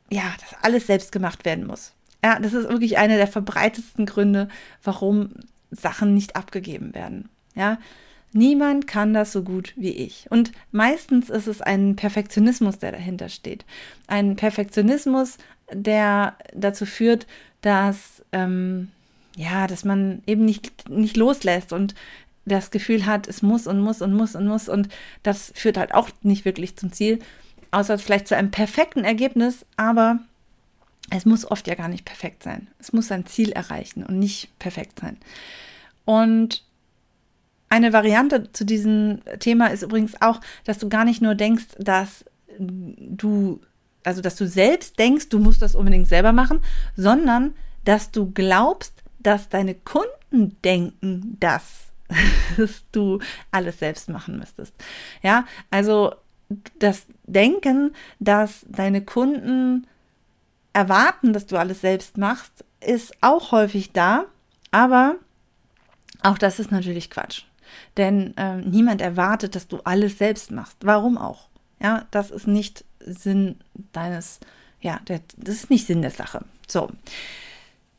ja, 0.10 0.24
dass 0.39 0.63
alles 0.63 0.88
selbst 0.88 1.12
gemacht 1.12 1.45
werden 1.45 1.66
muss. 1.66 1.94
Ja, 2.24 2.39
das 2.39 2.54
ist 2.54 2.69
wirklich 2.69 2.98
einer 2.98 3.18
der 3.18 3.28
verbreitetsten 3.28 4.06
Gründe, 4.06 4.48
warum 4.83 5.31
Sachen 5.72 6.13
nicht 6.13 6.36
abgegeben 6.36 6.94
werden. 6.94 7.30
Ja, 7.56 7.80
Niemand 8.33 8.88
kann 8.88 9.13
das 9.13 9.33
so 9.33 9.44
gut 9.44 9.74
wie 9.75 9.92
ich. 9.92 10.28
Und 10.30 10.51
meistens 10.72 11.30
ist 11.30 11.48
es 11.48 11.62
ein 11.62 11.98
Perfektionismus, 11.98 12.80
der 12.80 12.94
dahinter 12.94 13.28
steht. 13.28 13.66
Ein 14.07 14.38
Perfektionismus, 14.38 15.38
der 15.72 16.38
dazu 16.54 16.86
führt, 16.86 17.28
dass, 17.62 18.24
ähm, 18.31 18.89
ja, 19.36 19.68
dass 19.68 19.86
man 19.86 20.22
eben 20.25 20.45
nicht, 20.45 20.89
nicht 20.89 21.18
loslässt 21.18 21.74
und 21.74 21.95
das 22.45 22.72
Gefühl 22.72 23.06
hat, 23.06 23.28
es 23.28 23.42
muss 23.42 23.68
und 23.68 23.80
muss 23.80 24.01
und 24.01 24.13
muss 24.13 24.36
und 24.36 24.48
muss. 24.48 24.68
Und 24.68 24.89
das 25.24 25.51
führt 25.56 25.78
halt 25.78 25.94
auch 25.94 26.10
nicht 26.24 26.45
wirklich 26.45 26.75
zum 26.75 26.92
Ziel, 26.92 27.19
außer 27.72 27.98
vielleicht 27.98 28.28
zu 28.28 28.36
einem 28.36 28.51
perfekten 28.51 29.04
Ergebnis, 29.04 29.66
aber 29.78 30.19
es 31.10 31.25
muss 31.25 31.50
oft 31.50 31.68
ja 31.68 31.75
gar 31.75 31.88
nicht 31.88 32.06
perfekt 32.06 32.44
sein. 32.44 32.68
Es 32.80 32.94
muss 32.94 33.07
sein 33.07 33.25
Ziel 33.25 33.51
erreichen 33.51 34.04
und 34.04 34.19
nicht 34.19 34.57
perfekt 34.60 35.00
sein. 35.00 35.18
Und 36.06 36.63
eine 37.69 37.94
Variante 37.94 38.51
zu 38.51 38.66
diesem 38.66 39.22
Thema 39.39 39.68
ist 39.68 39.83
übrigens 39.83 40.22
auch, 40.22 40.42
dass 40.66 40.78
du 40.78 40.89
gar 40.89 41.06
nicht 41.06 41.22
nur 41.22 41.36
denkst, 41.36 41.68
dass 41.80 42.25
du, 42.60 43.62
also 44.04 44.22
dass 44.22 44.36
du 44.36 44.48
selbst 44.48 45.00
denkst, 45.00 45.30
du 45.30 45.39
musst 45.39 45.62
das 45.62 45.75
unbedingt 45.75 46.07
selber 46.07 46.33
machen, 46.33 46.62
sondern 46.98 47.54
dass 47.86 48.12
du 48.12 48.31
glaubst, 48.31 49.00
dass 49.23 49.50
deine 49.50 49.75
Kunden 49.75 50.57
denken, 50.63 51.38
dass, 51.39 51.91
dass 52.57 52.83
du 52.91 53.19
alles 53.51 53.79
selbst 53.79 54.09
machen 54.09 54.38
müsstest. 54.39 54.73
Ja, 55.21 55.45
also 55.69 56.13
das 56.79 57.06
Denken, 57.23 57.94
dass 58.19 58.65
deine 58.68 59.03
Kunden 59.03 59.88
erwarten, 60.73 61.33
dass 61.33 61.45
du 61.45 61.57
alles 61.57 61.81
selbst 61.81 62.18
machst, 62.18 62.65
ist 62.81 63.13
auch 63.21 63.51
häufig 63.51 63.91
da, 63.91 64.25
aber 64.71 65.15
auch 66.23 66.38
das 66.38 66.59
ist 66.59 66.71
natürlich 66.71 67.09
Quatsch. 67.09 67.44
Denn 67.97 68.35
äh, 68.38 68.57
niemand 68.57 69.01
erwartet, 69.01 69.56
dass 69.56 69.68
du 69.68 69.79
alles 69.83 70.18
selbst 70.18 70.51
machst. 70.51 70.77
Warum 70.81 71.18
auch? 71.18 71.47
Ja, 71.81 72.06
das 72.12 72.31
ist 72.31 72.47
nicht 72.47 72.85
Sinn 73.00 73.59
deines, 73.91 74.39
ja, 74.81 75.00
der, 75.07 75.21
das 75.38 75.56
ist 75.56 75.69
nicht 75.69 75.88
Sinn 75.88 76.01
der 76.01 76.12
Sache. 76.12 76.44
So. 76.68 76.89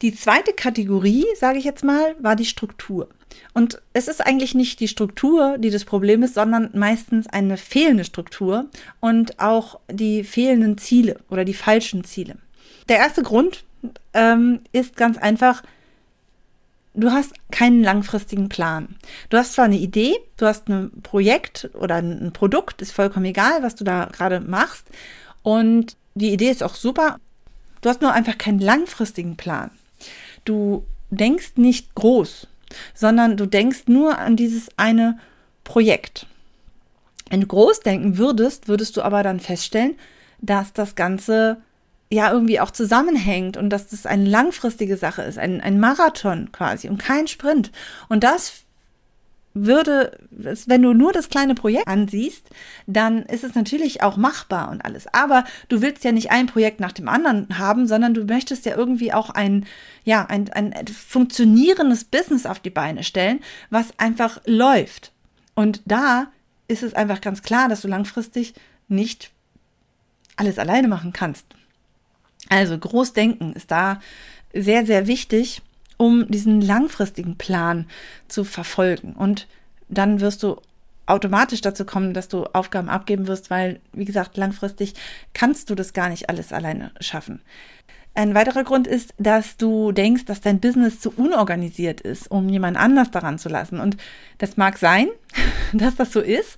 Die 0.02 0.12
zweite 0.12 0.53
Kategorie, 0.53 1.24
sage 1.36 1.58
ich 1.58 1.65
jetzt 1.65 1.84
mal, 1.84 2.17
war 2.19 2.34
die 2.34 2.44
Struktur. 2.44 3.08
Und 3.55 3.81
es 3.93 4.08
ist 4.08 4.20
eigentlich 4.20 4.55
nicht 4.55 4.81
die 4.81 4.88
Struktur, 4.88 5.58
die 5.58 5.70
das 5.70 5.84
Problem 5.84 6.24
ist, 6.24 6.34
sondern 6.34 6.70
meistens 6.74 7.29
eine 7.29 7.56
fehlende 7.56 8.05
Struktur 8.05 8.67
und 8.98 9.38
auch 9.38 9.79
die 9.88 10.24
fehlenden 10.24 10.76
Ziele 10.76 11.20
oder 11.31 11.44
die 11.44 11.55
falschen 11.55 12.03
Ziele. 12.03 12.36
Der 12.88 12.98
erste 12.98 13.22
Grund 13.22 13.65
ähm, 14.12 14.60
ist 14.72 14.96
ganz 14.96 15.19
einfach, 15.19 15.62
du 16.94 17.12
hast 17.12 17.34
keinen 17.53 17.84
langfristigen 17.84 18.48
Plan. 18.48 18.96
Du 19.31 19.36
hast 19.36 19.53
zwar 19.55 19.67
eine 19.67 19.79
Idee, 19.79 20.17
du 20.36 20.46
hast 20.46 20.69
ein 20.69 20.91
Projekt 21.03 21.70
oder 21.74 21.96
ein 21.96 22.32
Produkt, 22.32 22.82
ist 22.82 22.93
vollkommen 22.93 23.26
egal, 23.26 23.62
was 23.62 23.76
du 23.76 23.84
da 23.84 24.06
gerade 24.06 24.41
machst. 24.41 24.88
Und 25.44 25.96
die 26.15 26.32
Idee 26.32 26.50
ist 26.50 26.65
auch 26.65 26.74
super. 26.74 27.19
Du 27.82 27.88
hast 27.88 28.03
nur 28.03 28.12
einfach 28.12 28.36
keinen 28.36 28.58
langfristigen 28.58 29.36
Plan. 29.36 29.70
Du 30.44 30.84
denkst 31.11 31.53
nicht 31.56 31.94
groß, 31.94 32.49
sondern 32.94 33.37
du 33.37 33.46
denkst 33.46 33.82
nur 33.87 34.19
an 34.19 34.37
dieses 34.37 34.69
eine 34.77 35.19
Projekt. 35.65 36.27
Wenn 37.31 37.41
du 37.41 37.46
groß 37.46 37.81
denken 37.81 38.19
würdest, 38.19 38.69
würdest 38.69 38.96
du 38.96 39.03
aber 39.03 39.22
dann 39.22 39.41
feststellen, 39.41 39.96
dass 40.41 40.72
das 40.72 40.94
Ganze 40.94 41.63
ja 42.11 42.31
irgendwie 42.31 42.61
auch 42.61 42.70
zusammenhängt 42.70 43.56
und 43.56 43.70
dass 43.70 43.89
das 43.89 44.05
eine 44.05 44.29
langfristige 44.29 44.96
Sache 44.96 45.22
ist, 45.22 45.39
ein, 45.39 45.61
ein 45.61 45.81
Marathon 45.81 46.53
quasi 46.53 46.89
und 46.89 46.99
kein 46.99 47.27
Sprint. 47.27 47.72
Und 48.08 48.22
das 48.22 48.61
würde, 49.54 50.18
wenn 50.30 50.82
du 50.82 50.92
nur 50.94 51.12
das 51.12 51.28
kleine 51.28 51.54
Projekt 51.54 51.88
ansiehst, 51.88 52.48
dann 52.86 53.22
ist 53.24 53.44
es 53.44 53.54
natürlich 53.54 54.02
auch 54.02 54.16
machbar 54.16 54.70
und 54.70 54.84
alles. 54.84 55.06
Aber 55.12 55.44
du 55.68 55.82
willst 55.82 56.04
ja 56.04 56.12
nicht 56.12 56.30
ein 56.30 56.46
Projekt 56.46 56.80
nach 56.80 56.92
dem 56.92 57.08
anderen 57.08 57.58
haben, 57.58 57.86
sondern 57.86 58.14
du 58.14 58.24
möchtest 58.24 58.64
ja 58.64 58.76
irgendwie 58.76 59.12
auch 59.12 59.30
ein, 59.30 59.66
ja, 60.04 60.24
ein, 60.26 60.50
ein 60.52 60.86
funktionierendes 60.86 62.04
Business 62.04 62.46
auf 62.46 62.60
die 62.60 62.70
Beine 62.70 63.04
stellen, 63.04 63.40
was 63.70 63.98
einfach 63.98 64.40
läuft. 64.46 65.12
Und 65.54 65.82
da 65.84 66.28
ist 66.68 66.82
es 66.82 66.94
einfach 66.94 67.20
ganz 67.20 67.42
klar, 67.42 67.68
dass 67.68 67.82
du 67.82 67.88
langfristig 67.88 68.54
nicht 68.88 69.30
alles 70.36 70.58
alleine 70.58 70.88
machen 70.88 71.12
kannst. 71.12 71.46
Also 72.48 72.76
Großdenken 72.76 73.52
ist 73.52 73.70
da 73.70 74.00
sehr, 74.54 74.86
sehr 74.86 75.06
wichtig, 75.06 75.62
um 75.96 76.27
diesen 76.29 76.61
langfristigen 76.61 77.37
Plan 77.37 77.87
zu 78.29 78.44
verfolgen. 78.44 79.13
Und 79.15 79.46
dann 79.89 80.20
wirst 80.20 80.43
du 80.43 80.61
automatisch 81.06 81.61
dazu 81.61 81.84
kommen, 81.84 82.15
dass 82.15 82.29
du 82.29 82.44
Aufgaben 82.53 82.89
abgeben 82.89 83.27
wirst, 83.27 83.51
weil, 83.51 83.81
wie 83.93 84.05
gesagt, 84.05 84.37
langfristig 84.37 84.94
kannst 85.34 85.69
du 85.70 85.75
das 85.75 85.93
gar 85.93 86.08
nicht 86.08 86.29
alles 86.29 86.53
alleine 86.53 86.93
schaffen. 87.01 87.43
Ein 88.15 88.34
weiterer 88.34 88.63
Grund 88.63 88.87
ist, 88.87 89.15
dass 89.19 89.56
du 89.56 89.91
denkst, 89.93 90.27
dass 90.27 90.43
dein 90.43 90.61
Business 90.61 91.01
zu 91.01 91.11
unorganisiert 91.17 92.03
ist, 92.03 92.31
um 92.31 92.49
jemand 92.49 92.77
anders 92.77 93.11
daran 93.11 93.39
zu 93.39 93.49
lassen. 93.49 93.81
Und 93.81 93.96
das 94.39 94.56
mag 94.56 94.79
sein, 94.79 95.08
dass 95.72 95.96
das 95.96 96.13
so 96.13 96.20
ist. 96.20 96.56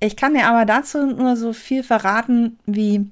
Ich 0.00 0.16
kann 0.16 0.34
dir 0.34 0.46
aber 0.46 0.64
dazu 0.64 1.06
nur 1.06 1.36
so 1.36 1.52
viel 1.52 1.82
verraten, 1.82 2.58
wie 2.66 3.10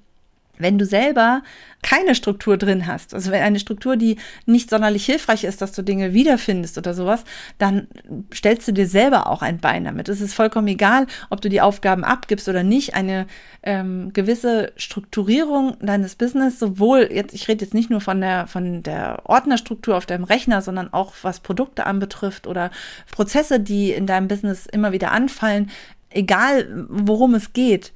wenn 0.59 0.79
du 0.79 0.85
selber 0.85 1.43
keine 1.83 2.15
Struktur 2.15 2.57
drin 2.57 2.87
hast, 2.87 3.15
also 3.15 3.31
wenn 3.31 3.43
eine 3.43 3.61
Struktur, 3.61 3.97
die 3.97 4.17
nicht 4.45 4.71
sonderlich 4.71 5.05
hilfreich 5.07 5.45
ist, 5.45 5.63
dass 5.63 5.73
du 5.73 5.83
Dinge 5.83 6.13
wiederfindest 6.15 6.79
oder 6.79 6.95
sowas, 6.95 7.25
dann 7.59 7.87
stellst 8.35 8.67
du 8.67 8.73
dir 8.73 8.89
selber 8.89 9.29
auch 9.29 9.43
ein 9.43 9.59
Bein 9.59 9.85
damit. 9.85 10.09
Es 10.09 10.21
ist 10.21 10.35
vollkommen 10.35 10.69
egal, 10.69 11.07
ob 11.31 11.41
du 11.41 11.49
die 11.49 11.61
Aufgaben 11.61 12.03
abgibst 12.03 12.49
oder 12.49 12.63
nicht. 12.63 12.95
Eine 12.95 13.27
ähm, 13.63 14.13
gewisse 14.13 14.73
Strukturierung 14.77 15.77
deines 15.81 16.17
Business, 16.17 16.59
sowohl 16.59 17.09
jetzt, 17.13 17.35
ich 17.35 17.47
rede 17.47 17.65
jetzt 17.65 17.75
nicht 17.75 17.91
nur 17.91 18.01
von 18.01 18.21
der, 18.21 18.47
von 18.47 18.83
der 18.83 19.21
Ordnerstruktur 19.25 19.97
auf 19.97 20.07
deinem 20.07 20.25
Rechner, 20.25 20.63
sondern 20.63 20.93
auch 20.93 21.15
was 21.23 21.41
Produkte 21.41 21.87
anbetrifft 21.87 22.47
oder 22.47 22.71
Prozesse, 23.13 23.61
die 23.61 23.93
in 23.93 24.07
deinem 24.07 24.29
Business 24.29 24.67
immer 24.67 24.93
wieder 24.93 25.13
anfallen, 25.13 25.71
egal 26.11 26.87
worum 26.89 27.35
es 27.35 27.53
geht 27.53 27.93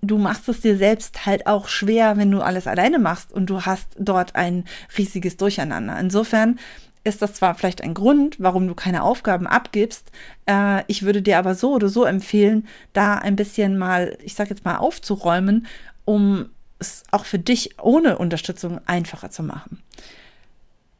du 0.00 0.18
machst 0.18 0.48
es 0.48 0.60
dir 0.60 0.76
selbst 0.76 1.26
halt 1.26 1.46
auch 1.46 1.68
schwer, 1.68 2.16
wenn 2.16 2.30
du 2.30 2.40
alles 2.40 2.66
alleine 2.66 2.98
machst 2.98 3.32
und 3.32 3.50
du 3.50 3.62
hast 3.62 3.88
dort 3.98 4.36
ein 4.36 4.64
riesiges 4.96 5.36
Durcheinander. 5.36 5.98
Insofern 5.98 6.58
ist 7.04 7.22
das 7.22 7.34
zwar 7.34 7.54
vielleicht 7.54 7.82
ein 7.82 7.94
Grund, 7.94 8.36
warum 8.38 8.68
du 8.68 8.74
keine 8.74 9.02
Aufgaben 9.02 9.46
abgibst. 9.46 10.10
Äh, 10.46 10.82
ich 10.86 11.02
würde 11.02 11.22
dir 11.22 11.38
aber 11.38 11.54
so 11.54 11.72
oder 11.72 11.88
so 11.88 12.04
empfehlen, 12.04 12.66
da 12.92 13.14
ein 13.14 13.36
bisschen 13.36 13.78
mal, 13.78 14.16
ich 14.22 14.34
sag 14.34 14.50
jetzt 14.50 14.64
mal, 14.64 14.76
aufzuräumen, 14.76 15.66
um 16.04 16.50
es 16.78 17.02
auch 17.10 17.24
für 17.24 17.38
dich 17.38 17.80
ohne 17.80 18.18
Unterstützung 18.18 18.80
einfacher 18.86 19.30
zu 19.30 19.42
machen. 19.42 19.82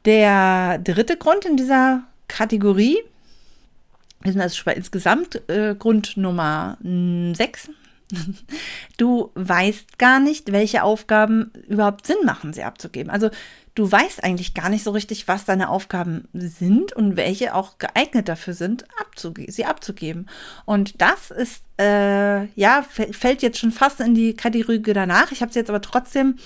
Der 0.05 0.79
dritte 0.79 1.17
Grund 1.17 1.45
in 1.45 1.57
dieser 1.57 2.05
Kategorie, 2.29 2.99
wir 4.23 4.33
sind 4.33 4.41
also 4.41 4.71
insgesamt 4.71 5.49
äh, 5.49 5.75
Grund 5.79 6.17
Nummer 6.17 6.79
6, 6.83 7.71
Du 8.97 9.31
weißt 9.35 9.99
gar 9.99 10.21
nicht, 10.21 10.53
welche 10.53 10.83
Aufgaben 10.83 11.53
überhaupt 11.69 12.07
Sinn 12.07 12.17
machen, 12.25 12.53
sie 12.53 12.65
abzugeben. 12.65 13.11
Also 13.11 13.31
du 13.75 13.91
weißt 13.91 14.25
eigentlich 14.25 14.55
gar 14.55 14.69
nicht 14.69 14.83
so 14.83 14.91
richtig, 14.91 15.29
was 15.29 15.45
deine 15.45 15.69
Aufgaben 15.69 16.27
sind 16.33 16.93
und 16.93 17.17
welche 17.17 17.55
auch 17.55 17.79
geeignet 17.79 18.29
dafür 18.29 18.55
sind, 18.55 18.85
abzuge 19.01 19.51
sie 19.53 19.65
abzugeben. 19.65 20.29
Und 20.65 21.01
das 21.01 21.31
ist, 21.31 21.63
äh, 21.79 22.47
ja, 22.55 22.83
fällt 22.83 23.43
jetzt 23.43 23.59
schon 23.59 23.73
fast 23.73 24.01
in 24.01 24.15
die 24.15 24.35
Kategorie 24.35 24.83
danach. 24.83 25.31
Ich 25.31 25.43
habe 25.43 25.53
sie 25.53 25.61
jetzt 25.61 25.71
aber 25.71 25.81
trotzdem 25.81 26.39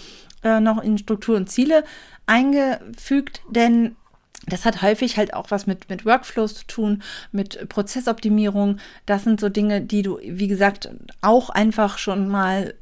äh, 0.42 0.60
noch 0.60 0.82
in 0.82 0.98
Struktur 0.98 1.36
und 1.36 1.50
Ziele 1.50 1.84
eingefügt, 2.26 3.42
denn 3.50 3.96
das 4.46 4.64
hat 4.64 4.82
häufig 4.82 5.16
halt 5.16 5.34
auch 5.34 5.50
was 5.50 5.66
mit, 5.66 5.88
mit 5.88 6.04
Workflows 6.04 6.54
zu 6.54 6.66
tun, 6.66 7.02
mit 7.30 7.68
Prozessoptimierung. 7.68 8.78
Das 9.06 9.24
sind 9.24 9.40
so 9.40 9.48
Dinge, 9.48 9.80
die 9.80 10.02
du, 10.02 10.18
wie 10.22 10.48
gesagt, 10.48 10.90
auch 11.20 11.50
einfach 11.50 11.98
schon 11.98 12.28
mal 12.28 12.74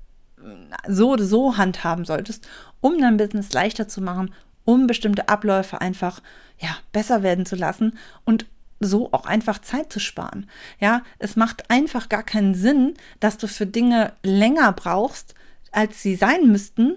so 0.88 1.10
oder 1.12 1.24
so 1.24 1.56
handhaben 1.56 2.04
solltest, 2.04 2.48
um 2.80 2.98
dein 2.98 3.18
Business 3.18 3.52
leichter 3.52 3.88
zu 3.88 4.00
machen, 4.00 4.32
um 4.64 4.86
bestimmte 4.86 5.28
Abläufe 5.28 5.80
einfach 5.80 6.22
ja, 6.58 6.76
besser 6.92 7.22
werden 7.22 7.46
zu 7.46 7.56
lassen 7.56 7.98
und 8.24 8.46
so 8.80 9.12
auch 9.12 9.26
einfach 9.26 9.60
Zeit 9.60 9.92
zu 9.92 10.00
sparen. 10.00 10.48
Ja, 10.78 11.02
es 11.18 11.36
macht 11.36 11.70
einfach 11.70 12.08
gar 12.08 12.22
keinen 12.22 12.54
Sinn, 12.54 12.94
dass 13.20 13.36
du 13.36 13.46
für 13.46 13.66
Dinge 13.66 14.14
länger 14.22 14.72
brauchst, 14.72 15.34
als 15.70 16.02
sie 16.02 16.16
sein 16.16 16.50
müssten 16.50 16.96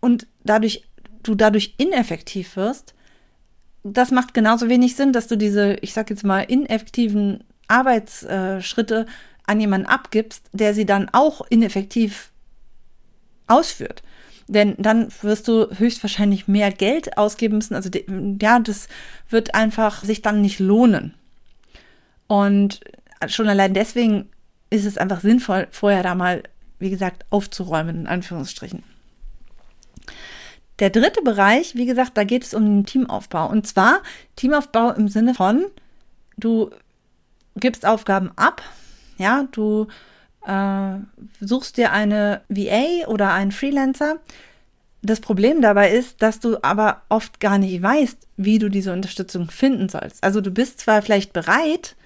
und 0.00 0.26
dadurch 0.44 0.84
du 1.24 1.34
dadurch 1.34 1.74
ineffektiv 1.78 2.56
wirst, 2.56 2.94
das 3.92 4.10
macht 4.10 4.34
genauso 4.34 4.68
wenig 4.68 4.96
Sinn, 4.96 5.12
dass 5.12 5.26
du 5.26 5.36
diese, 5.36 5.74
ich 5.80 5.92
sag 5.92 6.10
jetzt 6.10 6.24
mal, 6.24 6.40
ineffektiven 6.40 7.44
Arbeitsschritte 7.68 9.06
an 9.46 9.60
jemanden 9.60 9.86
abgibst, 9.86 10.44
der 10.52 10.74
sie 10.74 10.86
dann 10.86 11.08
auch 11.12 11.42
ineffektiv 11.48 12.30
ausführt. 13.46 14.02
Denn 14.46 14.74
dann 14.78 15.08
wirst 15.22 15.48
du 15.48 15.68
höchstwahrscheinlich 15.76 16.48
mehr 16.48 16.70
Geld 16.72 17.18
ausgeben 17.18 17.56
müssen. 17.56 17.74
Also 17.74 17.90
ja, 18.40 18.58
das 18.58 18.88
wird 19.28 19.54
einfach 19.54 20.04
sich 20.04 20.22
dann 20.22 20.40
nicht 20.40 20.58
lohnen. 20.58 21.14
Und 22.26 22.80
schon 23.26 23.48
allein 23.48 23.74
deswegen 23.74 24.30
ist 24.70 24.84
es 24.84 24.98
einfach 24.98 25.20
sinnvoll, 25.20 25.68
vorher 25.70 26.02
da 26.02 26.14
mal, 26.14 26.42
wie 26.78 26.90
gesagt, 26.90 27.26
aufzuräumen, 27.30 28.00
in 28.00 28.06
Anführungsstrichen. 28.06 28.82
Der 30.78 30.90
dritte 30.90 31.22
Bereich, 31.22 31.74
wie 31.74 31.86
gesagt, 31.86 32.16
da 32.16 32.24
geht 32.24 32.44
es 32.44 32.54
um 32.54 32.64
den 32.64 32.86
Teamaufbau. 32.86 33.48
Und 33.48 33.66
zwar 33.66 34.02
Teamaufbau 34.36 34.92
im 34.92 35.08
Sinne 35.08 35.34
von, 35.34 35.64
du 36.36 36.70
gibst 37.56 37.84
Aufgaben 37.84 38.30
ab, 38.36 38.62
ja, 39.18 39.48
du 39.50 39.88
äh, 40.46 40.98
suchst 41.40 41.76
dir 41.76 41.92
eine 41.92 42.42
VA 42.48 43.08
oder 43.08 43.32
einen 43.32 43.50
Freelancer. 43.50 44.18
Das 45.02 45.20
Problem 45.20 45.62
dabei 45.62 45.90
ist, 45.90 46.22
dass 46.22 46.40
du 46.40 46.62
aber 46.62 47.02
oft 47.08 47.40
gar 47.40 47.58
nicht 47.58 47.82
weißt, 47.82 48.18
wie 48.36 48.58
du 48.58 48.68
diese 48.68 48.92
Unterstützung 48.92 49.50
finden 49.50 49.88
sollst. 49.88 50.22
Also 50.22 50.40
du 50.40 50.50
bist 50.50 50.80
zwar 50.80 51.02
vielleicht 51.02 51.32
bereit, 51.32 51.96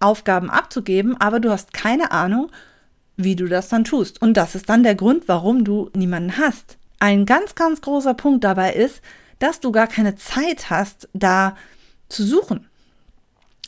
Aufgaben 0.00 0.50
abzugeben, 0.50 1.18
aber 1.20 1.40
du 1.40 1.50
hast 1.50 1.72
keine 1.72 2.10
Ahnung, 2.10 2.50
wie 3.16 3.36
du 3.36 3.46
das 3.46 3.68
dann 3.68 3.84
tust. 3.84 4.20
Und 4.20 4.36
das 4.36 4.54
ist 4.54 4.68
dann 4.68 4.82
der 4.82 4.94
Grund, 4.94 5.28
warum 5.28 5.64
du 5.64 5.90
niemanden 5.94 6.36
hast. 6.36 6.78
Ein 7.04 7.26
ganz, 7.26 7.54
ganz 7.54 7.82
großer 7.82 8.14
Punkt 8.14 8.44
dabei 8.44 8.72
ist, 8.72 9.02
dass 9.38 9.60
du 9.60 9.72
gar 9.72 9.88
keine 9.88 10.16
Zeit 10.16 10.70
hast, 10.70 11.06
da 11.12 11.54
zu 12.08 12.24
suchen. 12.24 12.66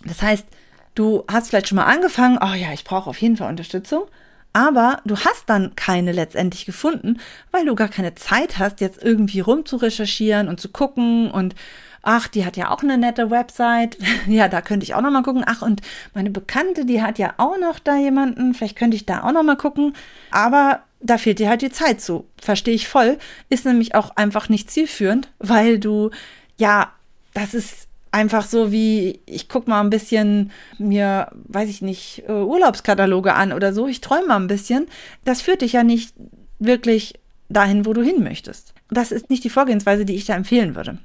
Das 0.06 0.22
heißt, 0.22 0.46
du 0.94 1.22
hast 1.30 1.48
vielleicht 1.50 1.68
schon 1.68 1.76
mal 1.76 1.84
angefangen, 1.84 2.38
oh 2.40 2.54
ja, 2.54 2.72
ich 2.72 2.84
brauche 2.84 3.10
auf 3.10 3.20
jeden 3.20 3.36
Fall 3.36 3.50
Unterstützung, 3.50 4.06
aber 4.54 5.02
du 5.04 5.18
hast 5.18 5.50
dann 5.50 5.76
keine 5.76 6.12
letztendlich 6.12 6.64
gefunden, 6.64 7.20
weil 7.50 7.66
du 7.66 7.74
gar 7.74 7.88
keine 7.88 8.14
Zeit 8.14 8.58
hast, 8.58 8.80
jetzt 8.80 9.02
irgendwie 9.02 9.40
rum 9.40 9.66
zu 9.66 9.76
recherchieren 9.76 10.48
und 10.48 10.58
zu 10.58 10.70
gucken 10.70 11.30
und 11.30 11.54
ach, 12.00 12.28
die 12.28 12.46
hat 12.46 12.56
ja 12.56 12.70
auch 12.70 12.82
eine 12.82 12.96
nette 12.96 13.30
Website. 13.30 13.98
ja, 14.26 14.48
da 14.48 14.62
könnte 14.62 14.84
ich 14.84 14.94
auch 14.94 15.02
noch 15.02 15.10
mal 15.10 15.22
gucken. 15.22 15.44
Ach, 15.46 15.60
und 15.60 15.82
meine 16.14 16.30
Bekannte, 16.30 16.86
die 16.86 17.02
hat 17.02 17.18
ja 17.18 17.34
auch 17.36 17.58
noch 17.58 17.80
da 17.80 17.96
jemanden. 17.96 18.54
Vielleicht 18.54 18.76
könnte 18.76 18.96
ich 18.96 19.04
da 19.04 19.24
auch 19.24 19.32
noch 19.32 19.42
mal 19.42 19.56
gucken. 19.56 19.92
Aber 20.30 20.85
da 21.00 21.18
fehlt 21.18 21.38
dir 21.38 21.48
halt 21.48 21.62
die 21.62 21.70
Zeit 21.70 22.00
zu. 22.00 22.26
Verstehe 22.40 22.74
ich 22.74 22.88
voll. 22.88 23.18
Ist 23.48 23.64
nämlich 23.64 23.94
auch 23.94 24.10
einfach 24.16 24.48
nicht 24.48 24.70
zielführend, 24.70 25.28
weil 25.38 25.78
du, 25.78 26.10
ja, 26.56 26.92
das 27.34 27.54
ist 27.54 27.88
einfach 28.12 28.46
so 28.46 28.72
wie, 28.72 29.20
ich 29.26 29.48
gucke 29.48 29.68
mal 29.68 29.80
ein 29.80 29.90
bisschen 29.90 30.50
mir, 30.78 31.28
weiß 31.32 31.68
ich 31.68 31.82
nicht, 31.82 32.24
äh, 32.26 32.32
Urlaubskataloge 32.32 33.34
an 33.34 33.52
oder 33.52 33.72
so. 33.72 33.86
Ich 33.86 34.00
träume 34.00 34.28
mal 34.28 34.36
ein 34.36 34.46
bisschen. 34.46 34.86
Das 35.24 35.42
führt 35.42 35.62
dich 35.62 35.74
ja 35.74 35.84
nicht 35.84 36.14
wirklich 36.58 37.14
dahin, 37.48 37.84
wo 37.84 37.92
du 37.92 38.02
hin 38.02 38.22
möchtest. 38.22 38.72
Das 38.90 39.12
ist 39.12 39.28
nicht 39.30 39.44
die 39.44 39.50
Vorgehensweise, 39.50 40.04
die 40.04 40.14
ich 40.14 40.24
da 40.24 40.34
empfehlen 40.34 40.74
würde. 40.74 40.98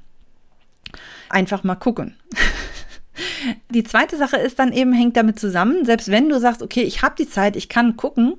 Einfach 1.28 1.64
mal 1.64 1.74
gucken. 1.74 2.16
Die 3.70 3.84
zweite 3.84 4.16
Sache 4.16 4.36
ist 4.36 4.58
dann 4.58 4.72
eben, 4.72 4.92
hängt 4.92 5.16
damit 5.16 5.38
zusammen, 5.38 5.84
selbst 5.84 6.10
wenn 6.10 6.28
du 6.28 6.38
sagst, 6.38 6.62
okay, 6.62 6.82
ich 6.82 7.02
habe 7.02 7.14
die 7.16 7.28
Zeit, 7.28 7.56
ich 7.56 7.68
kann 7.68 7.96
gucken, 7.96 8.34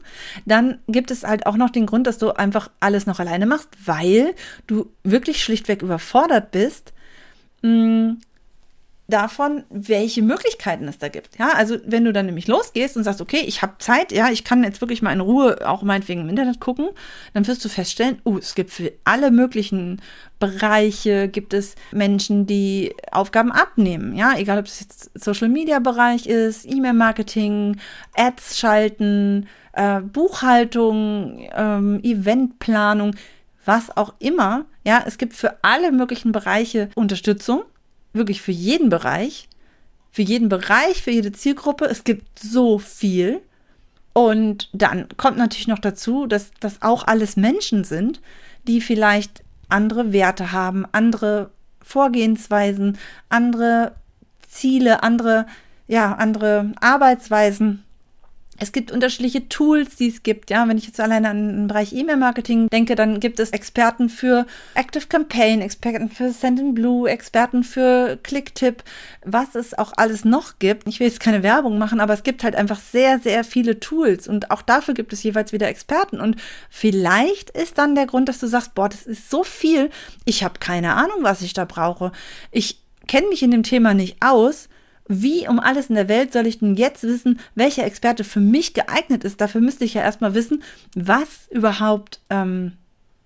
dann 0.46 0.80
gibt 0.88 1.12
es 1.12 1.24
halt 1.24 1.46
auch 1.46 1.58
noch 1.58 1.70
den 1.70 1.86
Grund, 1.86 2.08
dass 2.08 2.18
du 2.18 2.32
einfach 2.32 2.70
alles 2.80 3.06
noch 3.06 3.20
alleine 3.20 3.46
machst, 3.46 3.70
weil 3.86 4.34
du 4.68 4.92
wirklich 5.04 5.44
schlichtweg 5.44 5.82
überfordert 5.82 6.52
bist, 6.52 6.94
mm, 7.62 8.14
davon, 9.08 9.64
welche 9.70 10.22
Möglichkeiten 10.22 10.88
es 10.88 10.98
da 10.98 11.10
gibt. 11.10 11.38
Ja, 11.38 11.50
also 11.56 11.78
wenn 11.86 12.06
du 12.06 12.14
dann 12.14 12.26
nämlich 12.26 12.48
losgehst 12.48 12.96
und 12.96 13.04
sagst, 13.04 13.20
okay, 13.20 13.44
ich 13.46 13.62
habe 13.62 13.74
Zeit, 13.80 14.14
ja, 14.14 14.30
ich 14.30 14.46
kann 14.46 14.64
jetzt 14.64 14.80
wirklich 14.80 15.02
mal 15.02 15.12
in 15.12 15.20
Ruhe 15.20 15.68
auch 15.68 15.84
meinetwegen 15.84 16.22
im 16.22 16.30
Internet 16.30 16.62
gucken, 16.62 16.90
dann 17.34 17.46
wirst 17.46 17.64
du 17.66 17.70
feststellen, 17.70 18.20
oh, 18.24 18.38
es 18.38 18.56
gibt 18.56 18.72
für 18.72 18.94
alle 19.04 19.30
möglichen 19.30 20.02
Bereiche 20.40 21.28
gibt 21.28 21.54
es 21.54 21.76
Menschen, 21.92 22.46
die 22.46 22.94
Aufgaben 23.12 23.52
abnehmen. 23.52 24.16
Ja, 24.16 24.34
egal 24.38 24.60
ob 24.60 24.66
es 24.66 24.80
jetzt 24.80 25.12
Social 25.16 25.50
Media 25.50 25.80
Bereich 25.80 26.26
ist, 26.26 26.66
E-Mail 26.66 26.94
Marketing, 26.94 27.78
Ads 28.16 28.58
schalten, 28.58 29.48
äh, 29.74 30.00
Buchhaltung, 30.00 31.48
ähm, 31.54 32.00
Eventplanung, 32.04 33.16
was 33.66 33.96
auch 33.96 34.14
immer. 34.20 34.66
Ja, 34.86 35.04
es 35.06 35.18
gibt 35.18 35.34
für 35.34 35.58
alle 35.62 35.92
möglichen 35.92 36.32
Bereiche 36.32 36.90
Unterstützung 36.96 37.64
wirklich 38.14 38.42
für 38.42 38.52
jeden 38.52 38.90
Bereich, 38.90 39.50
für 40.12 40.22
jeden 40.22 40.50
Bereich, 40.50 41.02
für 41.02 41.12
jede 41.12 41.32
Zielgruppe. 41.32 41.86
Es 41.86 42.04
gibt 42.04 42.40
so 42.40 42.78
viel. 42.78 43.42
Und 44.14 44.70
dann 44.74 45.08
kommt 45.18 45.38
natürlich 45.38 45.68
noch 45.68 45.80
dazu, 45.80 46.28
dass 46.28 46.52
das 46.60 46.82
auch 46.84 47.08
alles 47.08 47.36
Menschen 47.36 47.84
sind, 47.84 48.22
die 48.68 48.80
vielleicht 48.80 49.44
andere 49.70 50.14
Werte 50.14 50.52
haben, 50.52 50.86
andere 50.92 51.50
Vorgehensweisen, 51.82 52.98
andere 53.30 53.96
Ziele, 54.48 55.02
andere, 55.02 55.48
ja, 55.88 56.14
andere 56.14 56.72
Arbeitsweisen. 56.80 57.83
Es 58.64 58.72
gibt 58.72 58.94
unterschiedliche 58.94 59.50
Tools, 59.50 59.98
die 59.98 60.08
es 60.08 60.24
gibt. 60.24 60.50
Ja, 60.50 60.66
wenn 60.70 60.78
ich 60.78 60.86
jetzt 60.86 61.02
alleine 61.02 61.30
an 61.30 61.48
den 61.50 61.68
Bereich 61.68 61.92
E-Mail-Marketing 61.92 62.70
denke, 62.70 62.96
dann 62.96 63.20
gibt 63.20 63.42
es 63.42 63.50
Experten 63.50 64.08
für 64.08 64.48
Active 64.74 65.08
Campaign, 65.08 65.60
Experten 65.60 66.10
für 66.10 66.32
Send-in-Blue, 66.32 67.10
Experten 67.10 67.66
für 67.66 68.18
Clicktip, 68.24 68.82
was 69.26 69.56
es 69.56 69.78
auch 69.78 69.92
alles 69.98 70.24
noch 70.24 70.60
gibt. 70.60 70.88
Ich 70.88 71.02
will 71.02 71.08
jetzt 71.08 71.20
keine 71.20 71.44
Werbung 71.44 71.78
machen, 71.78 72.00
aber 72.00 72.14
es 72.14 72.24
gibt 72.24 72.46
halt 72.46 72.56
einfach 72.56 72.80
sehr, 72.80 73.20
sehr 73.20 73.44
viele 73.44 73.82
Tools 73.82 74.30
und 74.30 74.50
auch 74.50 74.62
dafür 74.62 74.94
gibt 74.94 75.12
es 75.12 75.24
jeweils 75.24 75.52
wieder 75.52 75.68
Experten. 75.68 76.22
Und 76.22 76.38
vielleicht 76.70 77.50
ist 77.50 77.78
dann 77.78 77.96
der 77.96 78.06
Grund, 78.06 78.30
dass 78.30 78.40
du 78.40 78.48
sagst, 78.48 78.76
boah, 78.76 78.88
das 78.88 79.06
ist 79.06 79.30
so 79.30 79.44
viel, 79.44 79.90
ich 80.24 80.42
habe 80.42 80.60
keine 80.60 80.94
Ahnung, 80.94 81.18
was 81.20 81.42
ich 81.42 81.52
da 81.52 81.66
brauche. 81.66 82.14
Ich 82.50 82.80
kenne 83.08 83.28
mich 83.28 83.44
in 83.44 83.52
dem 83.52 83.64
Thema 83.64 83.94
nicht 83.94 84.16
aus 84.22 84.70
wie 85.08 85.48
um 85.48 85.60
alles 85.60 85.88
in 85.90 85.96
der 85.96 86.08
Welt 86.08 86.34
soll 86.34 86.48
ich 86.48 86.60
denn 86.60 86.76
jetzt 86.76 87.04
wissen, 87.04 87.40
welcher 87.56 87.86
Experte 87.86 88.24
für 88.24 88.40
mich 88.40 88.74
geeignet 88.74 89.24
ist? 89.24 89.42
Dafür 89.42 89.62
müsste 89.62 89.84
ich 89.84 89.94
ja 89.94 90.02
erstmal 90.02 90.34
wissen, 90.34 90.64
was 90.96 91.48
überhaupt, 91.52 92.22
ähm, 92.30 92.74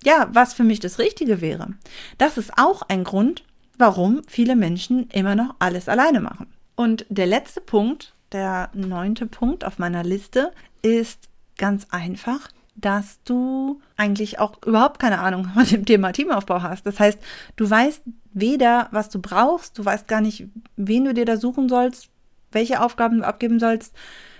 ja, 0.04 0.28
was 0.32 0.54
für 0.54 0.64
mich 0.64 0.80
das 0.80 0.98
Richtige 0.98 1.40
wäre. 1.40 1.74
Das 2.18 2.36
ist 2.36 2.52
auch 2.56 2.82
ein 2.82 3.04
Grund, 3.04 3.44
warum 3.76 4.22
viele 4.26 4.56
Menschen 4.56 5.08
immer 5.10 5.34
noch 5.34 5.54
alles 5.58 5.88
alleine 5.88 6.20
machen. 6.20 6.48
Und 6.74 7.06
der 7.08 7.26
letzte 7.26 7.60
Punkt, 7.60 8.14
der 8.32 8.70
neunte 8.74 9.26
Punkt 9.26 9.64
auf 9.64 9.78
meiner 9.78 10.02
Liste, 10.02 10.52
ist 10.82 11.28
ganz 11.56 11.86
einfach, 11.90 12.48
dass 12.80 13.18
du 13.24 13.80
eigentlich 13.96 14.38
auch 14.38 14.58
überhaupt 14.64 15.00
keine 15.00 15.18
Ahnung 15.18 15.48
von 15.54 15.64
dem 15.64 15.84
Thema 15.84 16.12
Teamaufbau 16.12 16.62
hast. 16.62 16.86
Das 16.86 17.00
heißt, 17.00 17.18
du 17.56 17.68
weißt 17.68 18.02
weder, 18.32 18.88
was 18.90 19.08
du 19.08 19.20
brauchst, 19.20 19.78
du 19.78 19.84
weißt 19.84 20.06
gar 20.06 20.20
nicht, 20.20 20.46
wen 20.76 21.04
du 21.04 21.14
dir 21.14 21.24
da 21.24 21.36
suchen 21.36 21.68
sollst, 21.68 22.08
welche 22.52 22.80
Aufgaben 22.82 23.18
du 23.18 23.26
abgeben 23.26 23.58
sollst. 23.58 23.94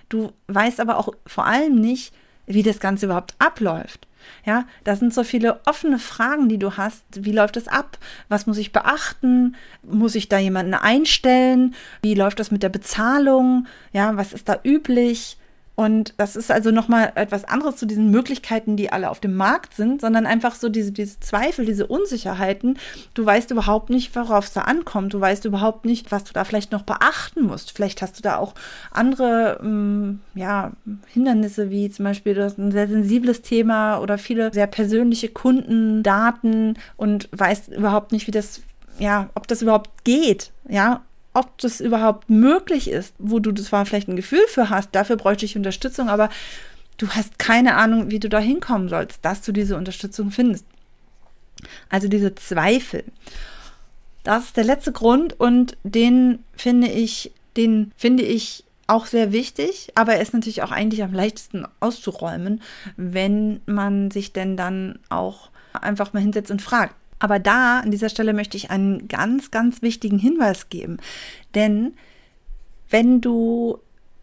Du 0.09 0.33
weißt 0.47 0.81
aber 0.81 0.99
auch 0.99 1.11
vor 1.27 1.47
allem 1.47 1.75
nicht, 1.75 2.15
wie 2.47 2.63
das 2.63 2.81
Ganze 2.81 3.07
überhaupt 3.07 3.35
abläuft. 3.39 4.07
Ja, 4.45 4.67
da 4.85 4.95
sind 4.95 5.15
so 5.15 5.25
viele 5.25 5.61
offene 5.67 5.99
Fragen, 5.99 6.49
die 6.49 6.59
du 6.59 6.77
hast. 6.77 7.05
Wie 7.13 7.33
läuft 7.33 7.57
es 7.57 7.69
ab? 7.69 7.99
Was 8.29 8.47
muss 8.47 8.59
ich 8.59 8.73
beachten? 8.73 9.57
Muss 9.83 10.15
ich 10.15 10.29
da 10.29 10.39
jemanden 10.39 10.75
einstellen? 10.75 11.75
Wie 12.03 12.15
läuft 12.15 12.39
das 12.39 12.51
mit 12.51 12.63
der 12.63 12.69
Bezahlung? 12.69 13.67
Ja, 13.93 14.17
was 14.17 14.33
ist 14.33 14.49
da 14.49 14.61
üblich? 14.65 15.38
Und 15.79 16.15
das 16.17 16.35
ist 16.35 16.51
also 16.51 16.73
nochmal 16.73 17.13
etwas 17.15 17.45
anderes 17.45 17.77
zu 17.77 17.87
diesen 17.87 18.11
Möglichkeiten, 18.11 18.77
die 18.77 18.91
alle 18.91 19.11
auf 19.11 19.21
dem 19.21 19.37
Markt 19.37 19.75
sind, 19.75 20.01
sondern 20.01 20.27
einfach 20.27 20.57
so 20.57 20.69
diese, 20.69 20.91
diese 20.91 21.21
Zweifel, 21.21 21.65
diese 21.65 21.87
Unsicherheiten. 21.87 22.79
Du 23.15 23.25
weißt 23.25 23.53
überhaupt 23.53 23.89
nicht, 23.89 24.17
worauf 24.17 24.47
es 24.47 24.53
da 24.53 24.63
ankommt. 24.63 25.15
Du 25.15 25.21
weißt 25.21 25.45
überhaupt 25.45 25.85
nicht, 25.85 26.11
was 26.11 26.25
du 26.25 26.33
da 26.33 26.43
vielleicht 26.43 26.73
noch 26.73 26.83
beachten 26.83 27.45
musst. 27.45 27.71
Vielleicht 27.71 28.03
hast 28.03 28.19
du 28.19 28.23
da 28.23 28.39
auch 28.39 28.55
andere 28.91 29.61
ähm, 29.63 30.19
ja, 30.35 30.73
Hindernisse, 31.07 31.71
wie 31.71 31.89
zum 31.91 32.07
Beispiel 32.07 32.35
du 32.35 32.43
hast 32.43 32.59
ein 32.59 32.73
sehr 32.73 32.89
sensibles 32.89 33.43
Thema 33.43 33.99
oder 34.01 34.19
viele 34.19 34.53
sehr 34.53 34.67
persönliche 34.67 35.29
Kundendaten 35.29 36.77
und 36.97 37.29
weißt 37.31 37.69
überhaupt 37.69 38.11
nicht, 38.11 38.27
wie 38.27 38.33
das 38.33 38.63
ja, 38.99 39.31
ob 39.37 39.47
das 39.47 39.63
überhaupt 39.63 40.03
geht, 40.03 40.51
ja, 40.69 41.03
ob 41.39 41.59
das 41.59 41.81
überhaupt 41.81 42.29
möglich 42.29 42.91
ist, 42.91 43.15
wo 43.19 43.39
du 43.39 43.53
zwar 43.55 43.87
vielleicht 43.87 44.09
ein 44.09 44.17
Gefühl 44.17 44.47
für 44.49 44.71
hast, 44.71 44.95
dafür 44.95 45.17
bräuchte 45.17 45.45
ich 45.45 45.57
Unterstützung, 45.57 46.09
aber 46.09 46.31
du 46.97 47.09
hast 47.09 47.39
keine 47.39 47.77
Ahnung, 47.77 48.11
wie 48.11 48.19
du 48.19 48.29
da 48.29 48.39
hinkommen 48.39 48.89
sollst, 48.89 49.25
dass 49.25 49.43
du 49.43 49.53
diese 49.53 49.77
Unterstützung 49.77 50.31
findest. 50.31 50.65
Also 51.89 52.09
diese 52.09 52.35
Zweifel. 52.35 53.05
Das 54.25 54.47
ist 54.47 54.57
der 54.57 54.65
letzte 54.65 54.93
Grund 54.93 55.39
und 55.39 55.77
den 55.85 56.45
finde 56.57 56.89
ich, 56.89 57.33
den 57.57 57.93
finde 57.97 58.25
ich 58.25 58.65
auch 58.87 59.07
sehr 59.07 59.33
wichtig, 59.33 59.91
aber 59.95 60.15
er 60.15 60.23
ist 60.23 60.35
natürlich 60.35 60.63
auch 60.63 60.71
eigentlich 60.71 61.03
am 61.03 61.13
leichtesten 61.13 61.67
auszuräumen, 61.81 62.63
wenn 62.97 63.61
man 63.67 64.11
sich 64.11 64.33
denn 64.33 64.57
dann 64.57 64.99
auch 65.09 65.51
einfach 65.73 66.13
mal 66.13 66.21
hinsetzt 66.21 66.51
und 66.51 66.63
fragt, 66.63 66.95
aber 67.19 67.39
da, 67.39 67.81
an 67.81 67.91
dieser 67.91 68.09
Stelle 68.09 68.33
möchte 68.33 68.57
ich 68.57 68.71
einen 68.71 69.09
ganz, 69.09 69.51
ganz 69.51 69.83
wichtigen 69.83 70.19
Hinweis 70.19 70.69
geben. 70.69 70.99
Denn 71.55 71.95
wenn 72.91 73.21
du, 73.21 73.79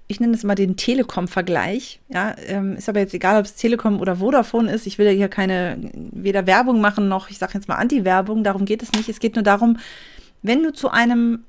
ich 0.07 0.19
nenne 0.19 0.33
es 0.33 0.43
mal 0.43 0.55
den 0.55 0.77
Telekom-Vergleich, 0.77 1.99
ja, 2.09 2.35
ähm, 2.47 2.75
ist 2.75 2.89
aber 2.89 2.99
jetzt 2.99 3.13
egal, 3.13 3.39
ob 3.39 3.45
es 3.45 3.55
Telekom 3.55 3.99
oder 3.99 4.17
Vodafone 4.17 4.71
ist. 4.71 4.87
Ich 4.87 4.97
will 4.97 5.05
ja 5.05 5.11
hier 5.11 5.29
keine, 5.29 5.77
weder 6.11 6.47
Werbung 6.47 6.81
machen 6.81 7.07
noch, 7.07 7.29
ich 7.29 7.37
sage 7.37 7.53
jetzt 7.55 7.67
mal 7.67 7.75
Anti-Werbung, 7.75 8.43
darum 8.43 8.65
geht 8.65 8.81
es 8.81 8.91
nicht. 8.93 9.09
Es 9.09 9.19
geht 9.19 9.35
nur 9.35 9.43
darum, 9.43 9.77
wenn 10.41 10.63
du 10.63 10.71
zu 10.71 10.89
einem 10.89 11.43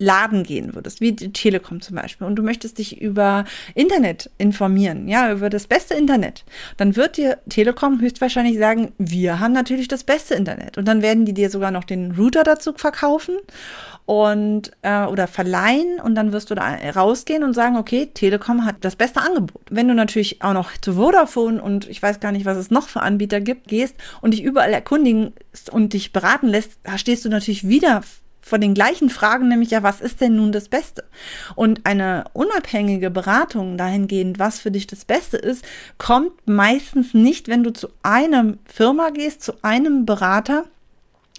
Laden 0.00 0.44
gehen 0.44 0.74
würdest, 0.74 1.02
wie 1.02 1.12
die 1.12 1.30
Telekom 1.30 1.82
zum 1.82 1.96
Beispiel, 1.96 2.26
und 2.26 2.36
du 2.36 2.42
möchtest 2.42 2.78
dich 2.78 3.00
über 3.00 3.44
Internet 3.74 4.30
informieren, 4.38 5.06
ja, 5.08 5.30
über 5.30 5.50
das 5.50 5.66
beste 5.66 5.92
Internet, 5.94 6.44
dann 6.78 6.96
wird 6.96 7.18
dir 7.18 7.38
Telekom 7.50 8.00
höchstwahrscheinlich 8.00 8.58
sagen, 8.58 8.92
wir 8.96 9.40
haben 9.40 9.52
natürlich 9.52 9.88
das 9.88 10.02
beste 10.02 10.34
Internet. 10.34 10.78
Und 10.78 10.88
dann 10.88 11.02
werden 11.02 11.26
die 11.26 11.34
dir 11.34 11.50
sogar 11.50 11.70
noch 11.70 11.84
den 11.84 12.12
Router 12.12 12.44
dazu 12.44 12.72
verkaufen 12.74 13.36
und 14.06 14.72
äh, 14.80 15.04
oder 15.04 15.26
verleihen 15.26 16.00
und 16.02 16.14
dann 16.14 16.32
wirst 16.32 16.50
du 16.50 16.54
da 16.54 16.74
rausgehen 16.96 17.44
und 17.44 17.52
sagen, 17.52 17.76
okay, 17.76 18.06
Telekom 18.06 18.64
hat 18.64 18.76
das 18.80 18.96
beste 18.96 19.20
Angebot. 19.20 19.62
Wenn 19.70 19.86
du 19.86 19.94
natürlich 19.94 20.42
auch 20.42 20.54
noch 20.54 20.70
zu 20.80 20.94
Vodafone 20.94 21.62
und 21.62 21.88
ich 21.90 22.02
weiß 22.02 22.20
gar 22.20 22.32
nicht, 22.32 22.46
was 22.46 22.56
es 22.56 22.70
noch 22.70 22.88
für 22.88 23.02
Anbieter 23.02 23.40
gibt, 23.40 23.68
gehst 23.68 23.94
und 24.22 24.32
dich 24.32 24.42
überall 24.42 24.72
erkundigen 24.72 25.34
und 25.70 25.92
dich 25.92 26.12
beraten 26.12 26.48
lässt, 26.48 26.78
da 26.84 26.96
stehst 26.96 27.26
du 27.26 27.28
natürlich 27.28 27.68
wieder 27.68 28.02
von 28.40 28.60
den 28.60 28.74
gleichen 28.74 29.10
Fragen, 29.10 29.48
nämlich 29.48 29.70
ja, 29.70 29.82
was 29.82 30.00
ist 30.00 30.20
denn 30.20 30.36
nun 30.36 30.52
das 30.52 30.68
Beste? 30.68 31.04
Und 31.54 31.86
eine 31.86 32.24
unabhängige 32.32 33.10
Beratung 33.10 33.76
dahingehend, 33.76 34.38
was 34.38 34.60
für 34.60 34.70
dich 34.70 34.86
das 34.86 35.04
Beste 35.04 35.36
ist, 35.36 35.64
kommt 35.98 36.32
meistens 36.46 37.14
nicht, 37.14 37.48
wenn 37.48 37.62
du 37.62 37.72
zu 37.72 37.88
einer 38.02 38.54
Firma 38.64 39.10
gehst, 39.10 39.42
zu 39.42 39.52
einem 39.62 40.06
Berater, 40.06 40.64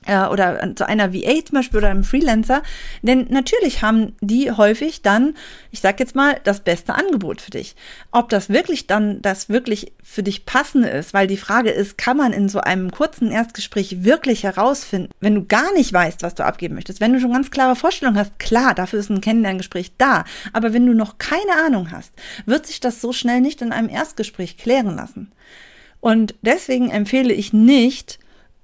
äh, 0.06 0.26
oder 0.26 0.76
zu 0.76 0.88
einer 0.88 1.14
VA 1.14 1.46
zum 1.46 1.56
Beispiel 1.56 1.78
oder 1.78 1.90
einem 1.90 2.04
Freelancer, 2.04 2.64
denn 3.02 3.28
natürlich 3.30 3.82
haben 3.82 4.16
die 4.22 4.52
häufig 4.52 5.02
dann, 5.02 5.36
ich 5.70 5.80
sag 5.80 6.00
jetzt 6.00 6.16
mal, 6.16 6.40
das 6.44 6.62
beste 6.62 6.96
Angebot 6.96 7.42
für 7.42 7.52
dich. 7.52 7.76
Ob 8.12 8.30
das 8.30 8.50
wirklich 8.50 8.88
dann 8.88 9.22
das 9.22 9.50
wirklich 9.50 9.94
für 10.04 10.24
dich 10.24 10.46
passende 10.46 10.90
ist, 10.90 11.14
weil 11.14 11.28
die 11.28 11.38
Frage 11.38 11.70
ist, 11.70 11.98
kann 11.98 12.18
man 12.18 12.34
in 12.34 12.50
so 12.50 12.62
einem 12.62 12.92
kurzen 12.92 13.32
Erstgespräch 13.32 14.04
wirklich 14.04 14.44
herausfinden, 14.44 15.12
wenn 15.20 15.36
du 15.36 15.46
gar 15.46 15.72
nicht 15.74 15.94
weißt, 15.94 16.24
was 16.24 16.36
du 16.36 16.44
abgeben 16.44 16.76
möchtest, 16.76 17.00
wenn 17.00 17.14
du 17.14 17.20
schon 17.20 17.34
ganz 17.34 17.52
klare 17.52 17.76
Vorstellungen 17.76 18.18
hast, 18.18 18.40
klar, 18.40 18.74
dafür 18.74 19.00
ist 19.00 19.10
ein 19.10 19.22
Kennenlerngespräch 19.22 19.92
da, 19.98 20.26
aber 20.54 20.74
wenn 20.74 20.86
du 20.86 20.94
noch 20.94 21.18
keine 21.18 21.64
Ahnung 21.66 21.92
hast, 21.92 22.14
wird 22.46 22.66
sich 22.66 22.80
das 22.80 23.02
so 23.02 23.14
schnell 23.14 23.42
nicht 23.42 23.62
in 23.62 23.72
einem 23.72 23.90
Erstgespräch 23.90 24.58
klären 24.58 24.96
lassen. 24.96 25.32
Und 26.00 26.34
deswegen 26.42 26.90
empfehle 26.90 27.34
ich 27.34 27.54
nicht, 27.54 28.20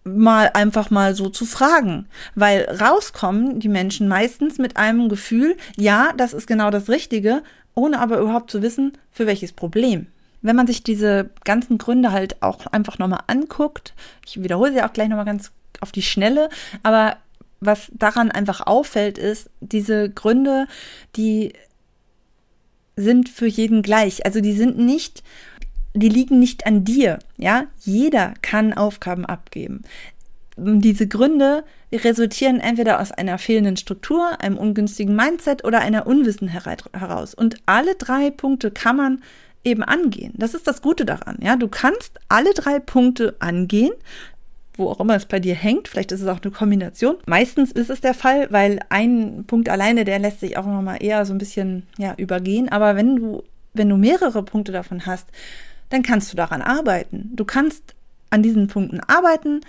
mal 0.07 0.51
einfach 0.53 0.89
mal 0.89 1.15
so 1.15 1.29
zu 1.29 1.45
fragen, 1.45 2.07
weil 2.35 2.63
rauskommen 2.81 3.59
die 3.59 3.69
Menschen 3.69 4.07
meistens 4.07 4.57
mit 4.57 4.77
einem 4.77 5.09
Gefühl, 5.09 5.55
ja, 5.75 6.13
das 6.17 6.33
ist 6.33 6.47
genau 6.47 6.71
das 6.71 6.89
Richtige, 6.89 7.43
ohne 7.75 7.99
aber 7.99 8.19
überhaupt 8.19 8.49
zu 8.49 8.61
wissen, 8.61 8.93
für 9.11 9.27
welches 9.27 9.53
Problem. 9.53 10.07
Wenn 10.41 10.55
man 10.55 10.67
sich 10.67 10.83
diese 10.83 11.29
ganzen 11.43 11.77
Gründe 11.77 12.11
halt 12.11 12.41
auch 12.41 12.65
einfach 12.67 12.99
nochmal 12.99 13.23
anguckt, 13.27 13.93
ich 14.25 14.41
wiederhole 14.41 14.73
sie 14.73 14.81
auch 14.81 14.93
gleich 14.93 15.09
nochmal 15.09 15.25
ganz 15.25 15.51
auf 15.81 15.91
die 15.91 16.01
Schnelle, 16.01 16.49
aber 16.83 17.17
was 17.59 17.91
daran 17.93 18.31
einfach 18.31 18.61
auffällt, 18.65 19.17
ist, 19.17 19.49
diese 19.61 20.09
Gründe, 20.09 20.67
die 21.15 21.53
sind 22.95 23.29
für 23.29 23.47
jeden 23.47 23.81
gleich. 23.81 24.25
Also 24.25 24.41
die 24.41 24.53
sind 24.53 24.77
nicht 24.77 25.23
die 25.97 26.09
liegen 26.09 26.39
nicht 26.39 26.65
an 26.65 26.83
dir, 26.83 27.19
ja? 27.37 27.65
Jeder 27.79 28.33
kann 28.41 28.73
Aufgaben 28.73 29.25
abgeben. 29.25 29.83
Diese 30.57 31.07
Gründe 31.07 31.63
resultieren 31.93 32.59
entweder 32.59 32.99
aus 32.99 33.11
einer 33.11 33.37
fehlenden 33.37 33.77
Struktur, 33.77 34.41
einem 34.41 34.57
ungünstigen 34.57 35.15
Mindset 35.15 35.63
oder 35.63 35.79
einer 35.79 36.07
Unwissen 36.07 36.47
heraus. 36.47 37.33
Und 37.33 37.57
alle 37.65 37.95
drei 37.95 38.31
Punkte 38.31 38.71
kann 38.71 38.97
man 38.97 39.23
eben 39.63 39.83
angehen. 39.83 40.33
Das 40.35 40.53
ist 40.53 40.67
das 40.67 40.81
Gute 40.81 41.05
daran, 41.05 41.37
ja? 41.41 41.55
Du 41.55 41.67
kannst 41.67 42.19
alle 42.29 42.53
drei 42.53 42.79
Punkte 42.79 43.35
angehen, 43.39 43.93
wo 44.75 44.89
auch 44.89 44.99
immer 44.99 45.15
es 45.15 45.25
bei 45.25 45.39
dir 45.39 45.55
hängt. 45.55 45.87
Vielleicht 45.87 46.11
ist 46.11 46.21
es 46.21 46.27
auch 46.27 46.41
eine 46.41 46.51
Kombination. 46.51 47.17
Meistens 47.25 47.71
ist 47.71 47.89
es 47.89 48.01
der 48.01 48.13
Fall, 48.13 48.47
weil 48.51 48.79
ein 48.89 49.43
Punkt 49.45 49.69
alleine, 49.69 50.05
der 50.05 50.19
lässt 50.19 50.39
sich 50.39 50.57
auch 50.57 50.65
nochmal 50.65 51.03
eher 51.03 51.25
so 51.25 51.33
ein 51.33 51.39
bisschen 51.39 51.83
ja, 51.97 52.13
übergehen. 52.15 52.69
Aber 52.69 52.95
wenn 52.95 53.15
du, 53.15 53.43
wenn 53.73 53.89
du 53.89 53.97
mehrere 53.97 54.43
Punkte 54.43 54.71
davon 54.71 55.05
hast, 55.05 55.27
dann 55.89 56.03
kannst 56.03 56.31
du 56.31 56.37
daran 56.37 56.61
arbeiten. 56.61 57.31
Du 57.33 57.45
kannst 57.45 57.95
an 58.29 58.43
diesen 58.43 58.67
Punkten 58.67 58.99
arbeiten 58.99 59.61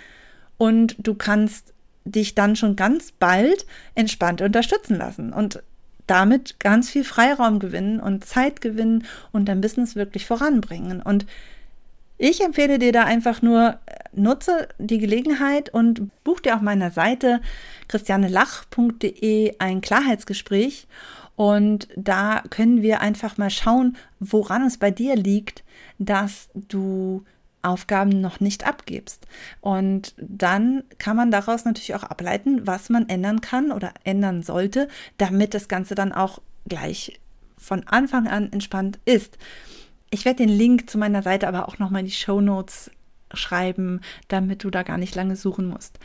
und 0.57 0.95
du 0.99 1.15
kannst 1.15 1.73
dich 2.05 2.35
dann 2.35 2.55
schon 2.55 2.75
ganz 2.75 3.11
bald 3.11 3.65
entspannt 3.95 4.41
unterstützen 4.41 4.97
lassen 4.97 5.31
und 5.31 5.61
damit 6.07 6.59
ganz 6.59 6.89
viel 6.89 7.03
Freiraum 7.03 7.59
gewinnen 7.59 7.99
und 7.99 8.25
Zeit 8.25 8.61
gewinnen 8.61 9.05
und 9.31 9.45
dein 9.45 9.61
Business 9.61 9.95
wirklich 9.95 10.25
voranbringen. 10.25 11.01
Und 11.01 11.25
ich 12.17 12.43
empfehle 12.43 12.79
dir 12.79 12.91
da 12.91 13.03
einfach 13.03 13.41
nur, 13.41 13.77
nutze 14.11 14.67
die 14.79 14.97
Gelegenheit 14.97 15.73
und 15.73 16.09
buch 16.23 16.39
dir 16.39 16.55
auf 16.55 16.61
meiner 16.61 16.91
Seite 16.91 17.41
christianelach.de 17.87 19.55
ein 19.59 19.81
Klarheitsgespräch 19.81 20.87
Und 21.39 21.87
da 21.95 22.43
können 22.49 22.81
wir 22.81 22.99
einfach 22.99 23.37
mal 23.37 23.49
schauen, 23.49 23.95
woran 24.19 24.67
es 24.67 24.77
bei 24.77 24.91
dir 24.91 25.15
liegt, 25.15 25.63
dass 25.97 26.49
du 26.53 27.23
Aufgaben 27.61 28.19
noch 28.19 28.41
nicht 28.41 28.67
abgibst. 28.67 29.25
Und 29.61 30.15
dann 30.17 30.83
kann 30.97 31.15
man 31.15 31.31
daraus 31.31 31.63
natürlich 31.63 31.95
auch 31.95 32.03
ableiten, 32.03 32.67
was 32.67 32.89
man 32.89 33.07
ändern 33.07 33.39
kann 33.39 33.71
oder 33.71 33.93
ändern 34.03 34.43
sollte, 34.43 34.89
damit 35.17 35.53
das 35.53 35.69
Ganze 35.69 35.95
dann 35.95 36.11
auch 36.11 36.41
gleich 36.67 37.21
von 37.57 37.87
Anfang 37.87 38.27
an 38.27 38.51
entspannt 38.51 38.99
ist. 39.05 39.37
Ich 40.09 40.25
werde 40.25 40.45
den 40.45 40.49
Link 40.49 40.89
zu 40.89 40.97
meiner 40.97 41.23
Seite 41.23 41.47
aber 41.47 41.69
auch 41.69 41.79
nochmal 41.79 42.01
in 42.01 42.07
die 42.07 42.11
Show 42.11 42.41
Notes 42.41 42.91
schreiben, 43.33 44.01
damit 44.27 44.65
du 44.65 44.69
da 44.69 44.83
gar 44.83 44.97
nicht 44.97 45.15
lange 45.15 45.37
suchen 45.37 45.67
musst. 45.67 45.99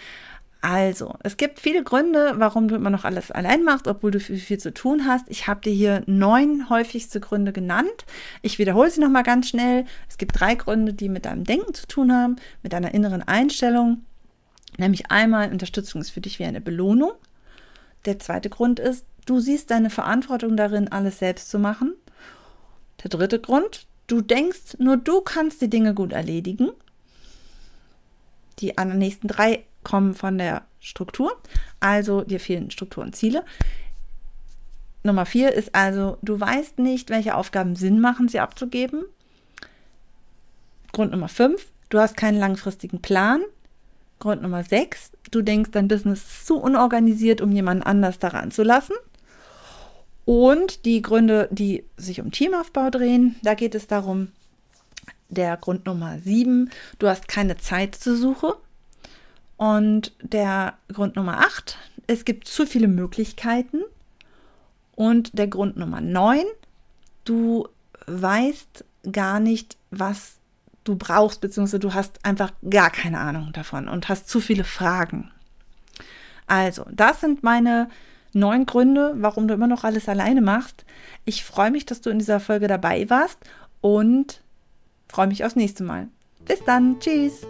Also, 0.64 1.12
es 1.22 1.36
gibt 1.36 1.60
viele 1.60 1.84
Gründe, 1.84 2.36
warum 2.36 2.68
du 2.68 2.74
immer 2.74 2.88
noch 2.88 3.04
alles 3.04 3.30
allein 3.30 3.64
machst, 3.64 3.86
obwohl 3.86 4.12
du 4.12 4.18
viel, 4.18 4.38
viel 4.38 4.56
zu 4.56 4.72
tun 4.72 5.04
hast. 5.06 5.26
Ich 5.28 5.46
habe 5.46 5.60
dir 5.60 5.74
hier 5.74 6.02
neun 6.06 6.70
häufigste 6.70 7.20
Gründe 7.20 7.52
genannt. 7.52 8.06
Ich 8.40 8.58
wiederhole 8.58 8.88
sie 8.88 9.02
nochmal 9.02 9.24
ganz 9.24 9.50
schnell. 9.50 9.84
Es 10.08 10.16
gibt 10.16 10.40
drei 10.40 10.54
Gründe, 10.54 10.94
die 10.94 11.10
mit 11.10 11.26
deinem 11.26 11.44
Denken 11.44 11.74
zu 11.74 11.86
tun 11.86 12.10
haben, 12.10 12.36
mit 12.62 12.72
deiner 12.72 12.94
inneren 12.94 13.22
Einstellung. 13.22 14.06
Nämlich 14.78 15.10
einmal, 15.10 15.52
Unterstützung 15.52 16.00
ist 16.00 16.08
für 16.08 16.22
dich 16.22 16.38
wie 16.38 16.46
eine 16.46 16.62
Belohnung. 16.62 17.12
Der 18.06 18.18
zweite 18.18 18.48
Grund 18.48 18.80
ist, 18.80 19.04
du 19.26 19.40
siehst 19.40 19.70
deine 19.70 19.90
Verantwortung 19.90 20.56
darin, 20.56 20.88
alles 20.88 21.18
selbst 21.18 21.50
zu 21.50 21.58
machen. 21.58 21.92
Der 23.02 23.10
dritte 23.10 23.38
Grund, 23.38 23.86
du 24.06 24.22
denkst, 24.22 24.78
nur 24.78 24.96
du 24.96 25.20
kannst 25.20 25.60
die 25.60 25.68
Dinge 25.68 25.92
gut 25.92 26.14
erledigen. 26.14 26.70
Die 28.60 28.72
nächsten 28.94 29.28
drei 29.28 29.66
kommen 29.84 30.14
von 30.14 30.38
der 30.38 30.62
Struktur, 30.80 31.40
also 31.80 32.22
dir 32.22 32.40
fehlen 32.40 32.70
Struktur 32.70 33.04
und 33.04 33.14
Ziele. 33.14 33.44
Nummer 35.02 35.26
vier 35.26 35.52
ist 35.52 35.74
also, 35.74 36.16
du 36.22 36.40
weißt 36.40 36.78
nicht, 36.78 37.10
welche 37.10 37.34
Aufgaben 37.34 37.76
Sinn 37.76 38.00
machen, 38.00 38.28
sie 38.28 38.40
abzugeben. 38.40 39.04
Grund 40.92 41.12
Nummer 41.12 41.28
fünf, 41.28 41.66
du 41.90 41.98
hast 41.98 42.16
keinen 42.16 42.38
langfristigen 42.38 43.02
Plan. 43.02 43.42
Grund 44.18 44.42
Nummer 44.42 44.64
sechs, 44.64 45.10
du 45.30 45.42
denkst, 45.42 45.70
dein 45.72 45.88
Business 45.88 46.22
ist 46.22 46.46
zu 46.46 46.56
unorganisiert, 46.56 47.40
um 47.40 47.52
jemanden 47.52 47.82
anders 47.82 48.18
daran 48.18 48.50
zu 48.50 48.62
lassen. 48.62 48.94
Und 50.24 50.86
die 50.86 51.02
Gründe, 51.02 51.48
die 51.50 51.84
sich 51.98 52.20
um 52.22 52.30
Teamaufbau 52.30 52.88
drehen, 52.88 53.36
da 53.42 53.52
geht 53.54 53.74
es 53.74 53.86
darum, 53.86 54.28
der 55.28 55.56
Grund 55.58 55.84
Nummer 55.84 56.18
sieben, 56.20 56.70
du 56.98 57.08
hast 57.08 57.28
keine 57.28 57.58
Zeit 57.58 57.94
zur 57.94 58.16
Suche. 58.16 58.56
Und 59.56 60.12
der 60.20 60.74
Grund 60.92 61.16
Nummer 61.16 61.40
8, 61.40 61.78
es 62.06 62.24
gibt 62.24 62.48
zu 62.48 62.66
viele 62.66 62.88
Möglichkeiten. 62.88 63.82
Und 64.94 65.36
der 65.38 65.48
Grund 65.48 65.76
Nummer 65.76 66.00
9, 66.00 66.44
du 67.24 67.68
weißt 68.06 68.84
gar 69.10 69.40
nicht, 69.40 69.76
was 69.90 70.36
du 70.84 70.96
brauchst, 70.96 71.40
beziehungsweise 71.40 71.80
du 71.80 71.94
hast 71.94 72.24
einfach 72.24 72.52
gar 72.68 72.90
keine 72.90 73.18
Ahnung 73.18 73.52
davon 73.52 73.88
und 73.88 74.08
hast 74.08 74.28
zu 74.28 74.40
viele 74.40 74.64
Fragen. 74.64 75.30
Also, 76.46 76.84
das 76.92 77.20
sind 77.20 77.42
meine 77.42 77.88
neun 78.34 78.66
Gründe, 78.66 79.14
warum 79.16 79.48
du 79.48 79.54
immer 79.54 79.66
noch 79.66 79.84
alles 79.84 80.08
alleine 80.08 80.42
machst. 80.42 80.84
Ich 81.24 81.44
freue 81.44 81.70
mich, 81.70 81.86
dass 81.86 82.00
du 82.00 82.10
in 82.10 82.18
dieser 82.18 82.40
Folge 82.40 82.68
dabei 82.68 83.08
warst 83.08 83.38
und 83.80 84.42
freue 85.08 85.28
mich 85.28 85.44
aufs 85.44 85.56
nächste 85.56 85.84
Mal. 85.84 86.08
Bis 86.44 86.62
dann. 86.64 87.00
Tschüss. 87.00 87.46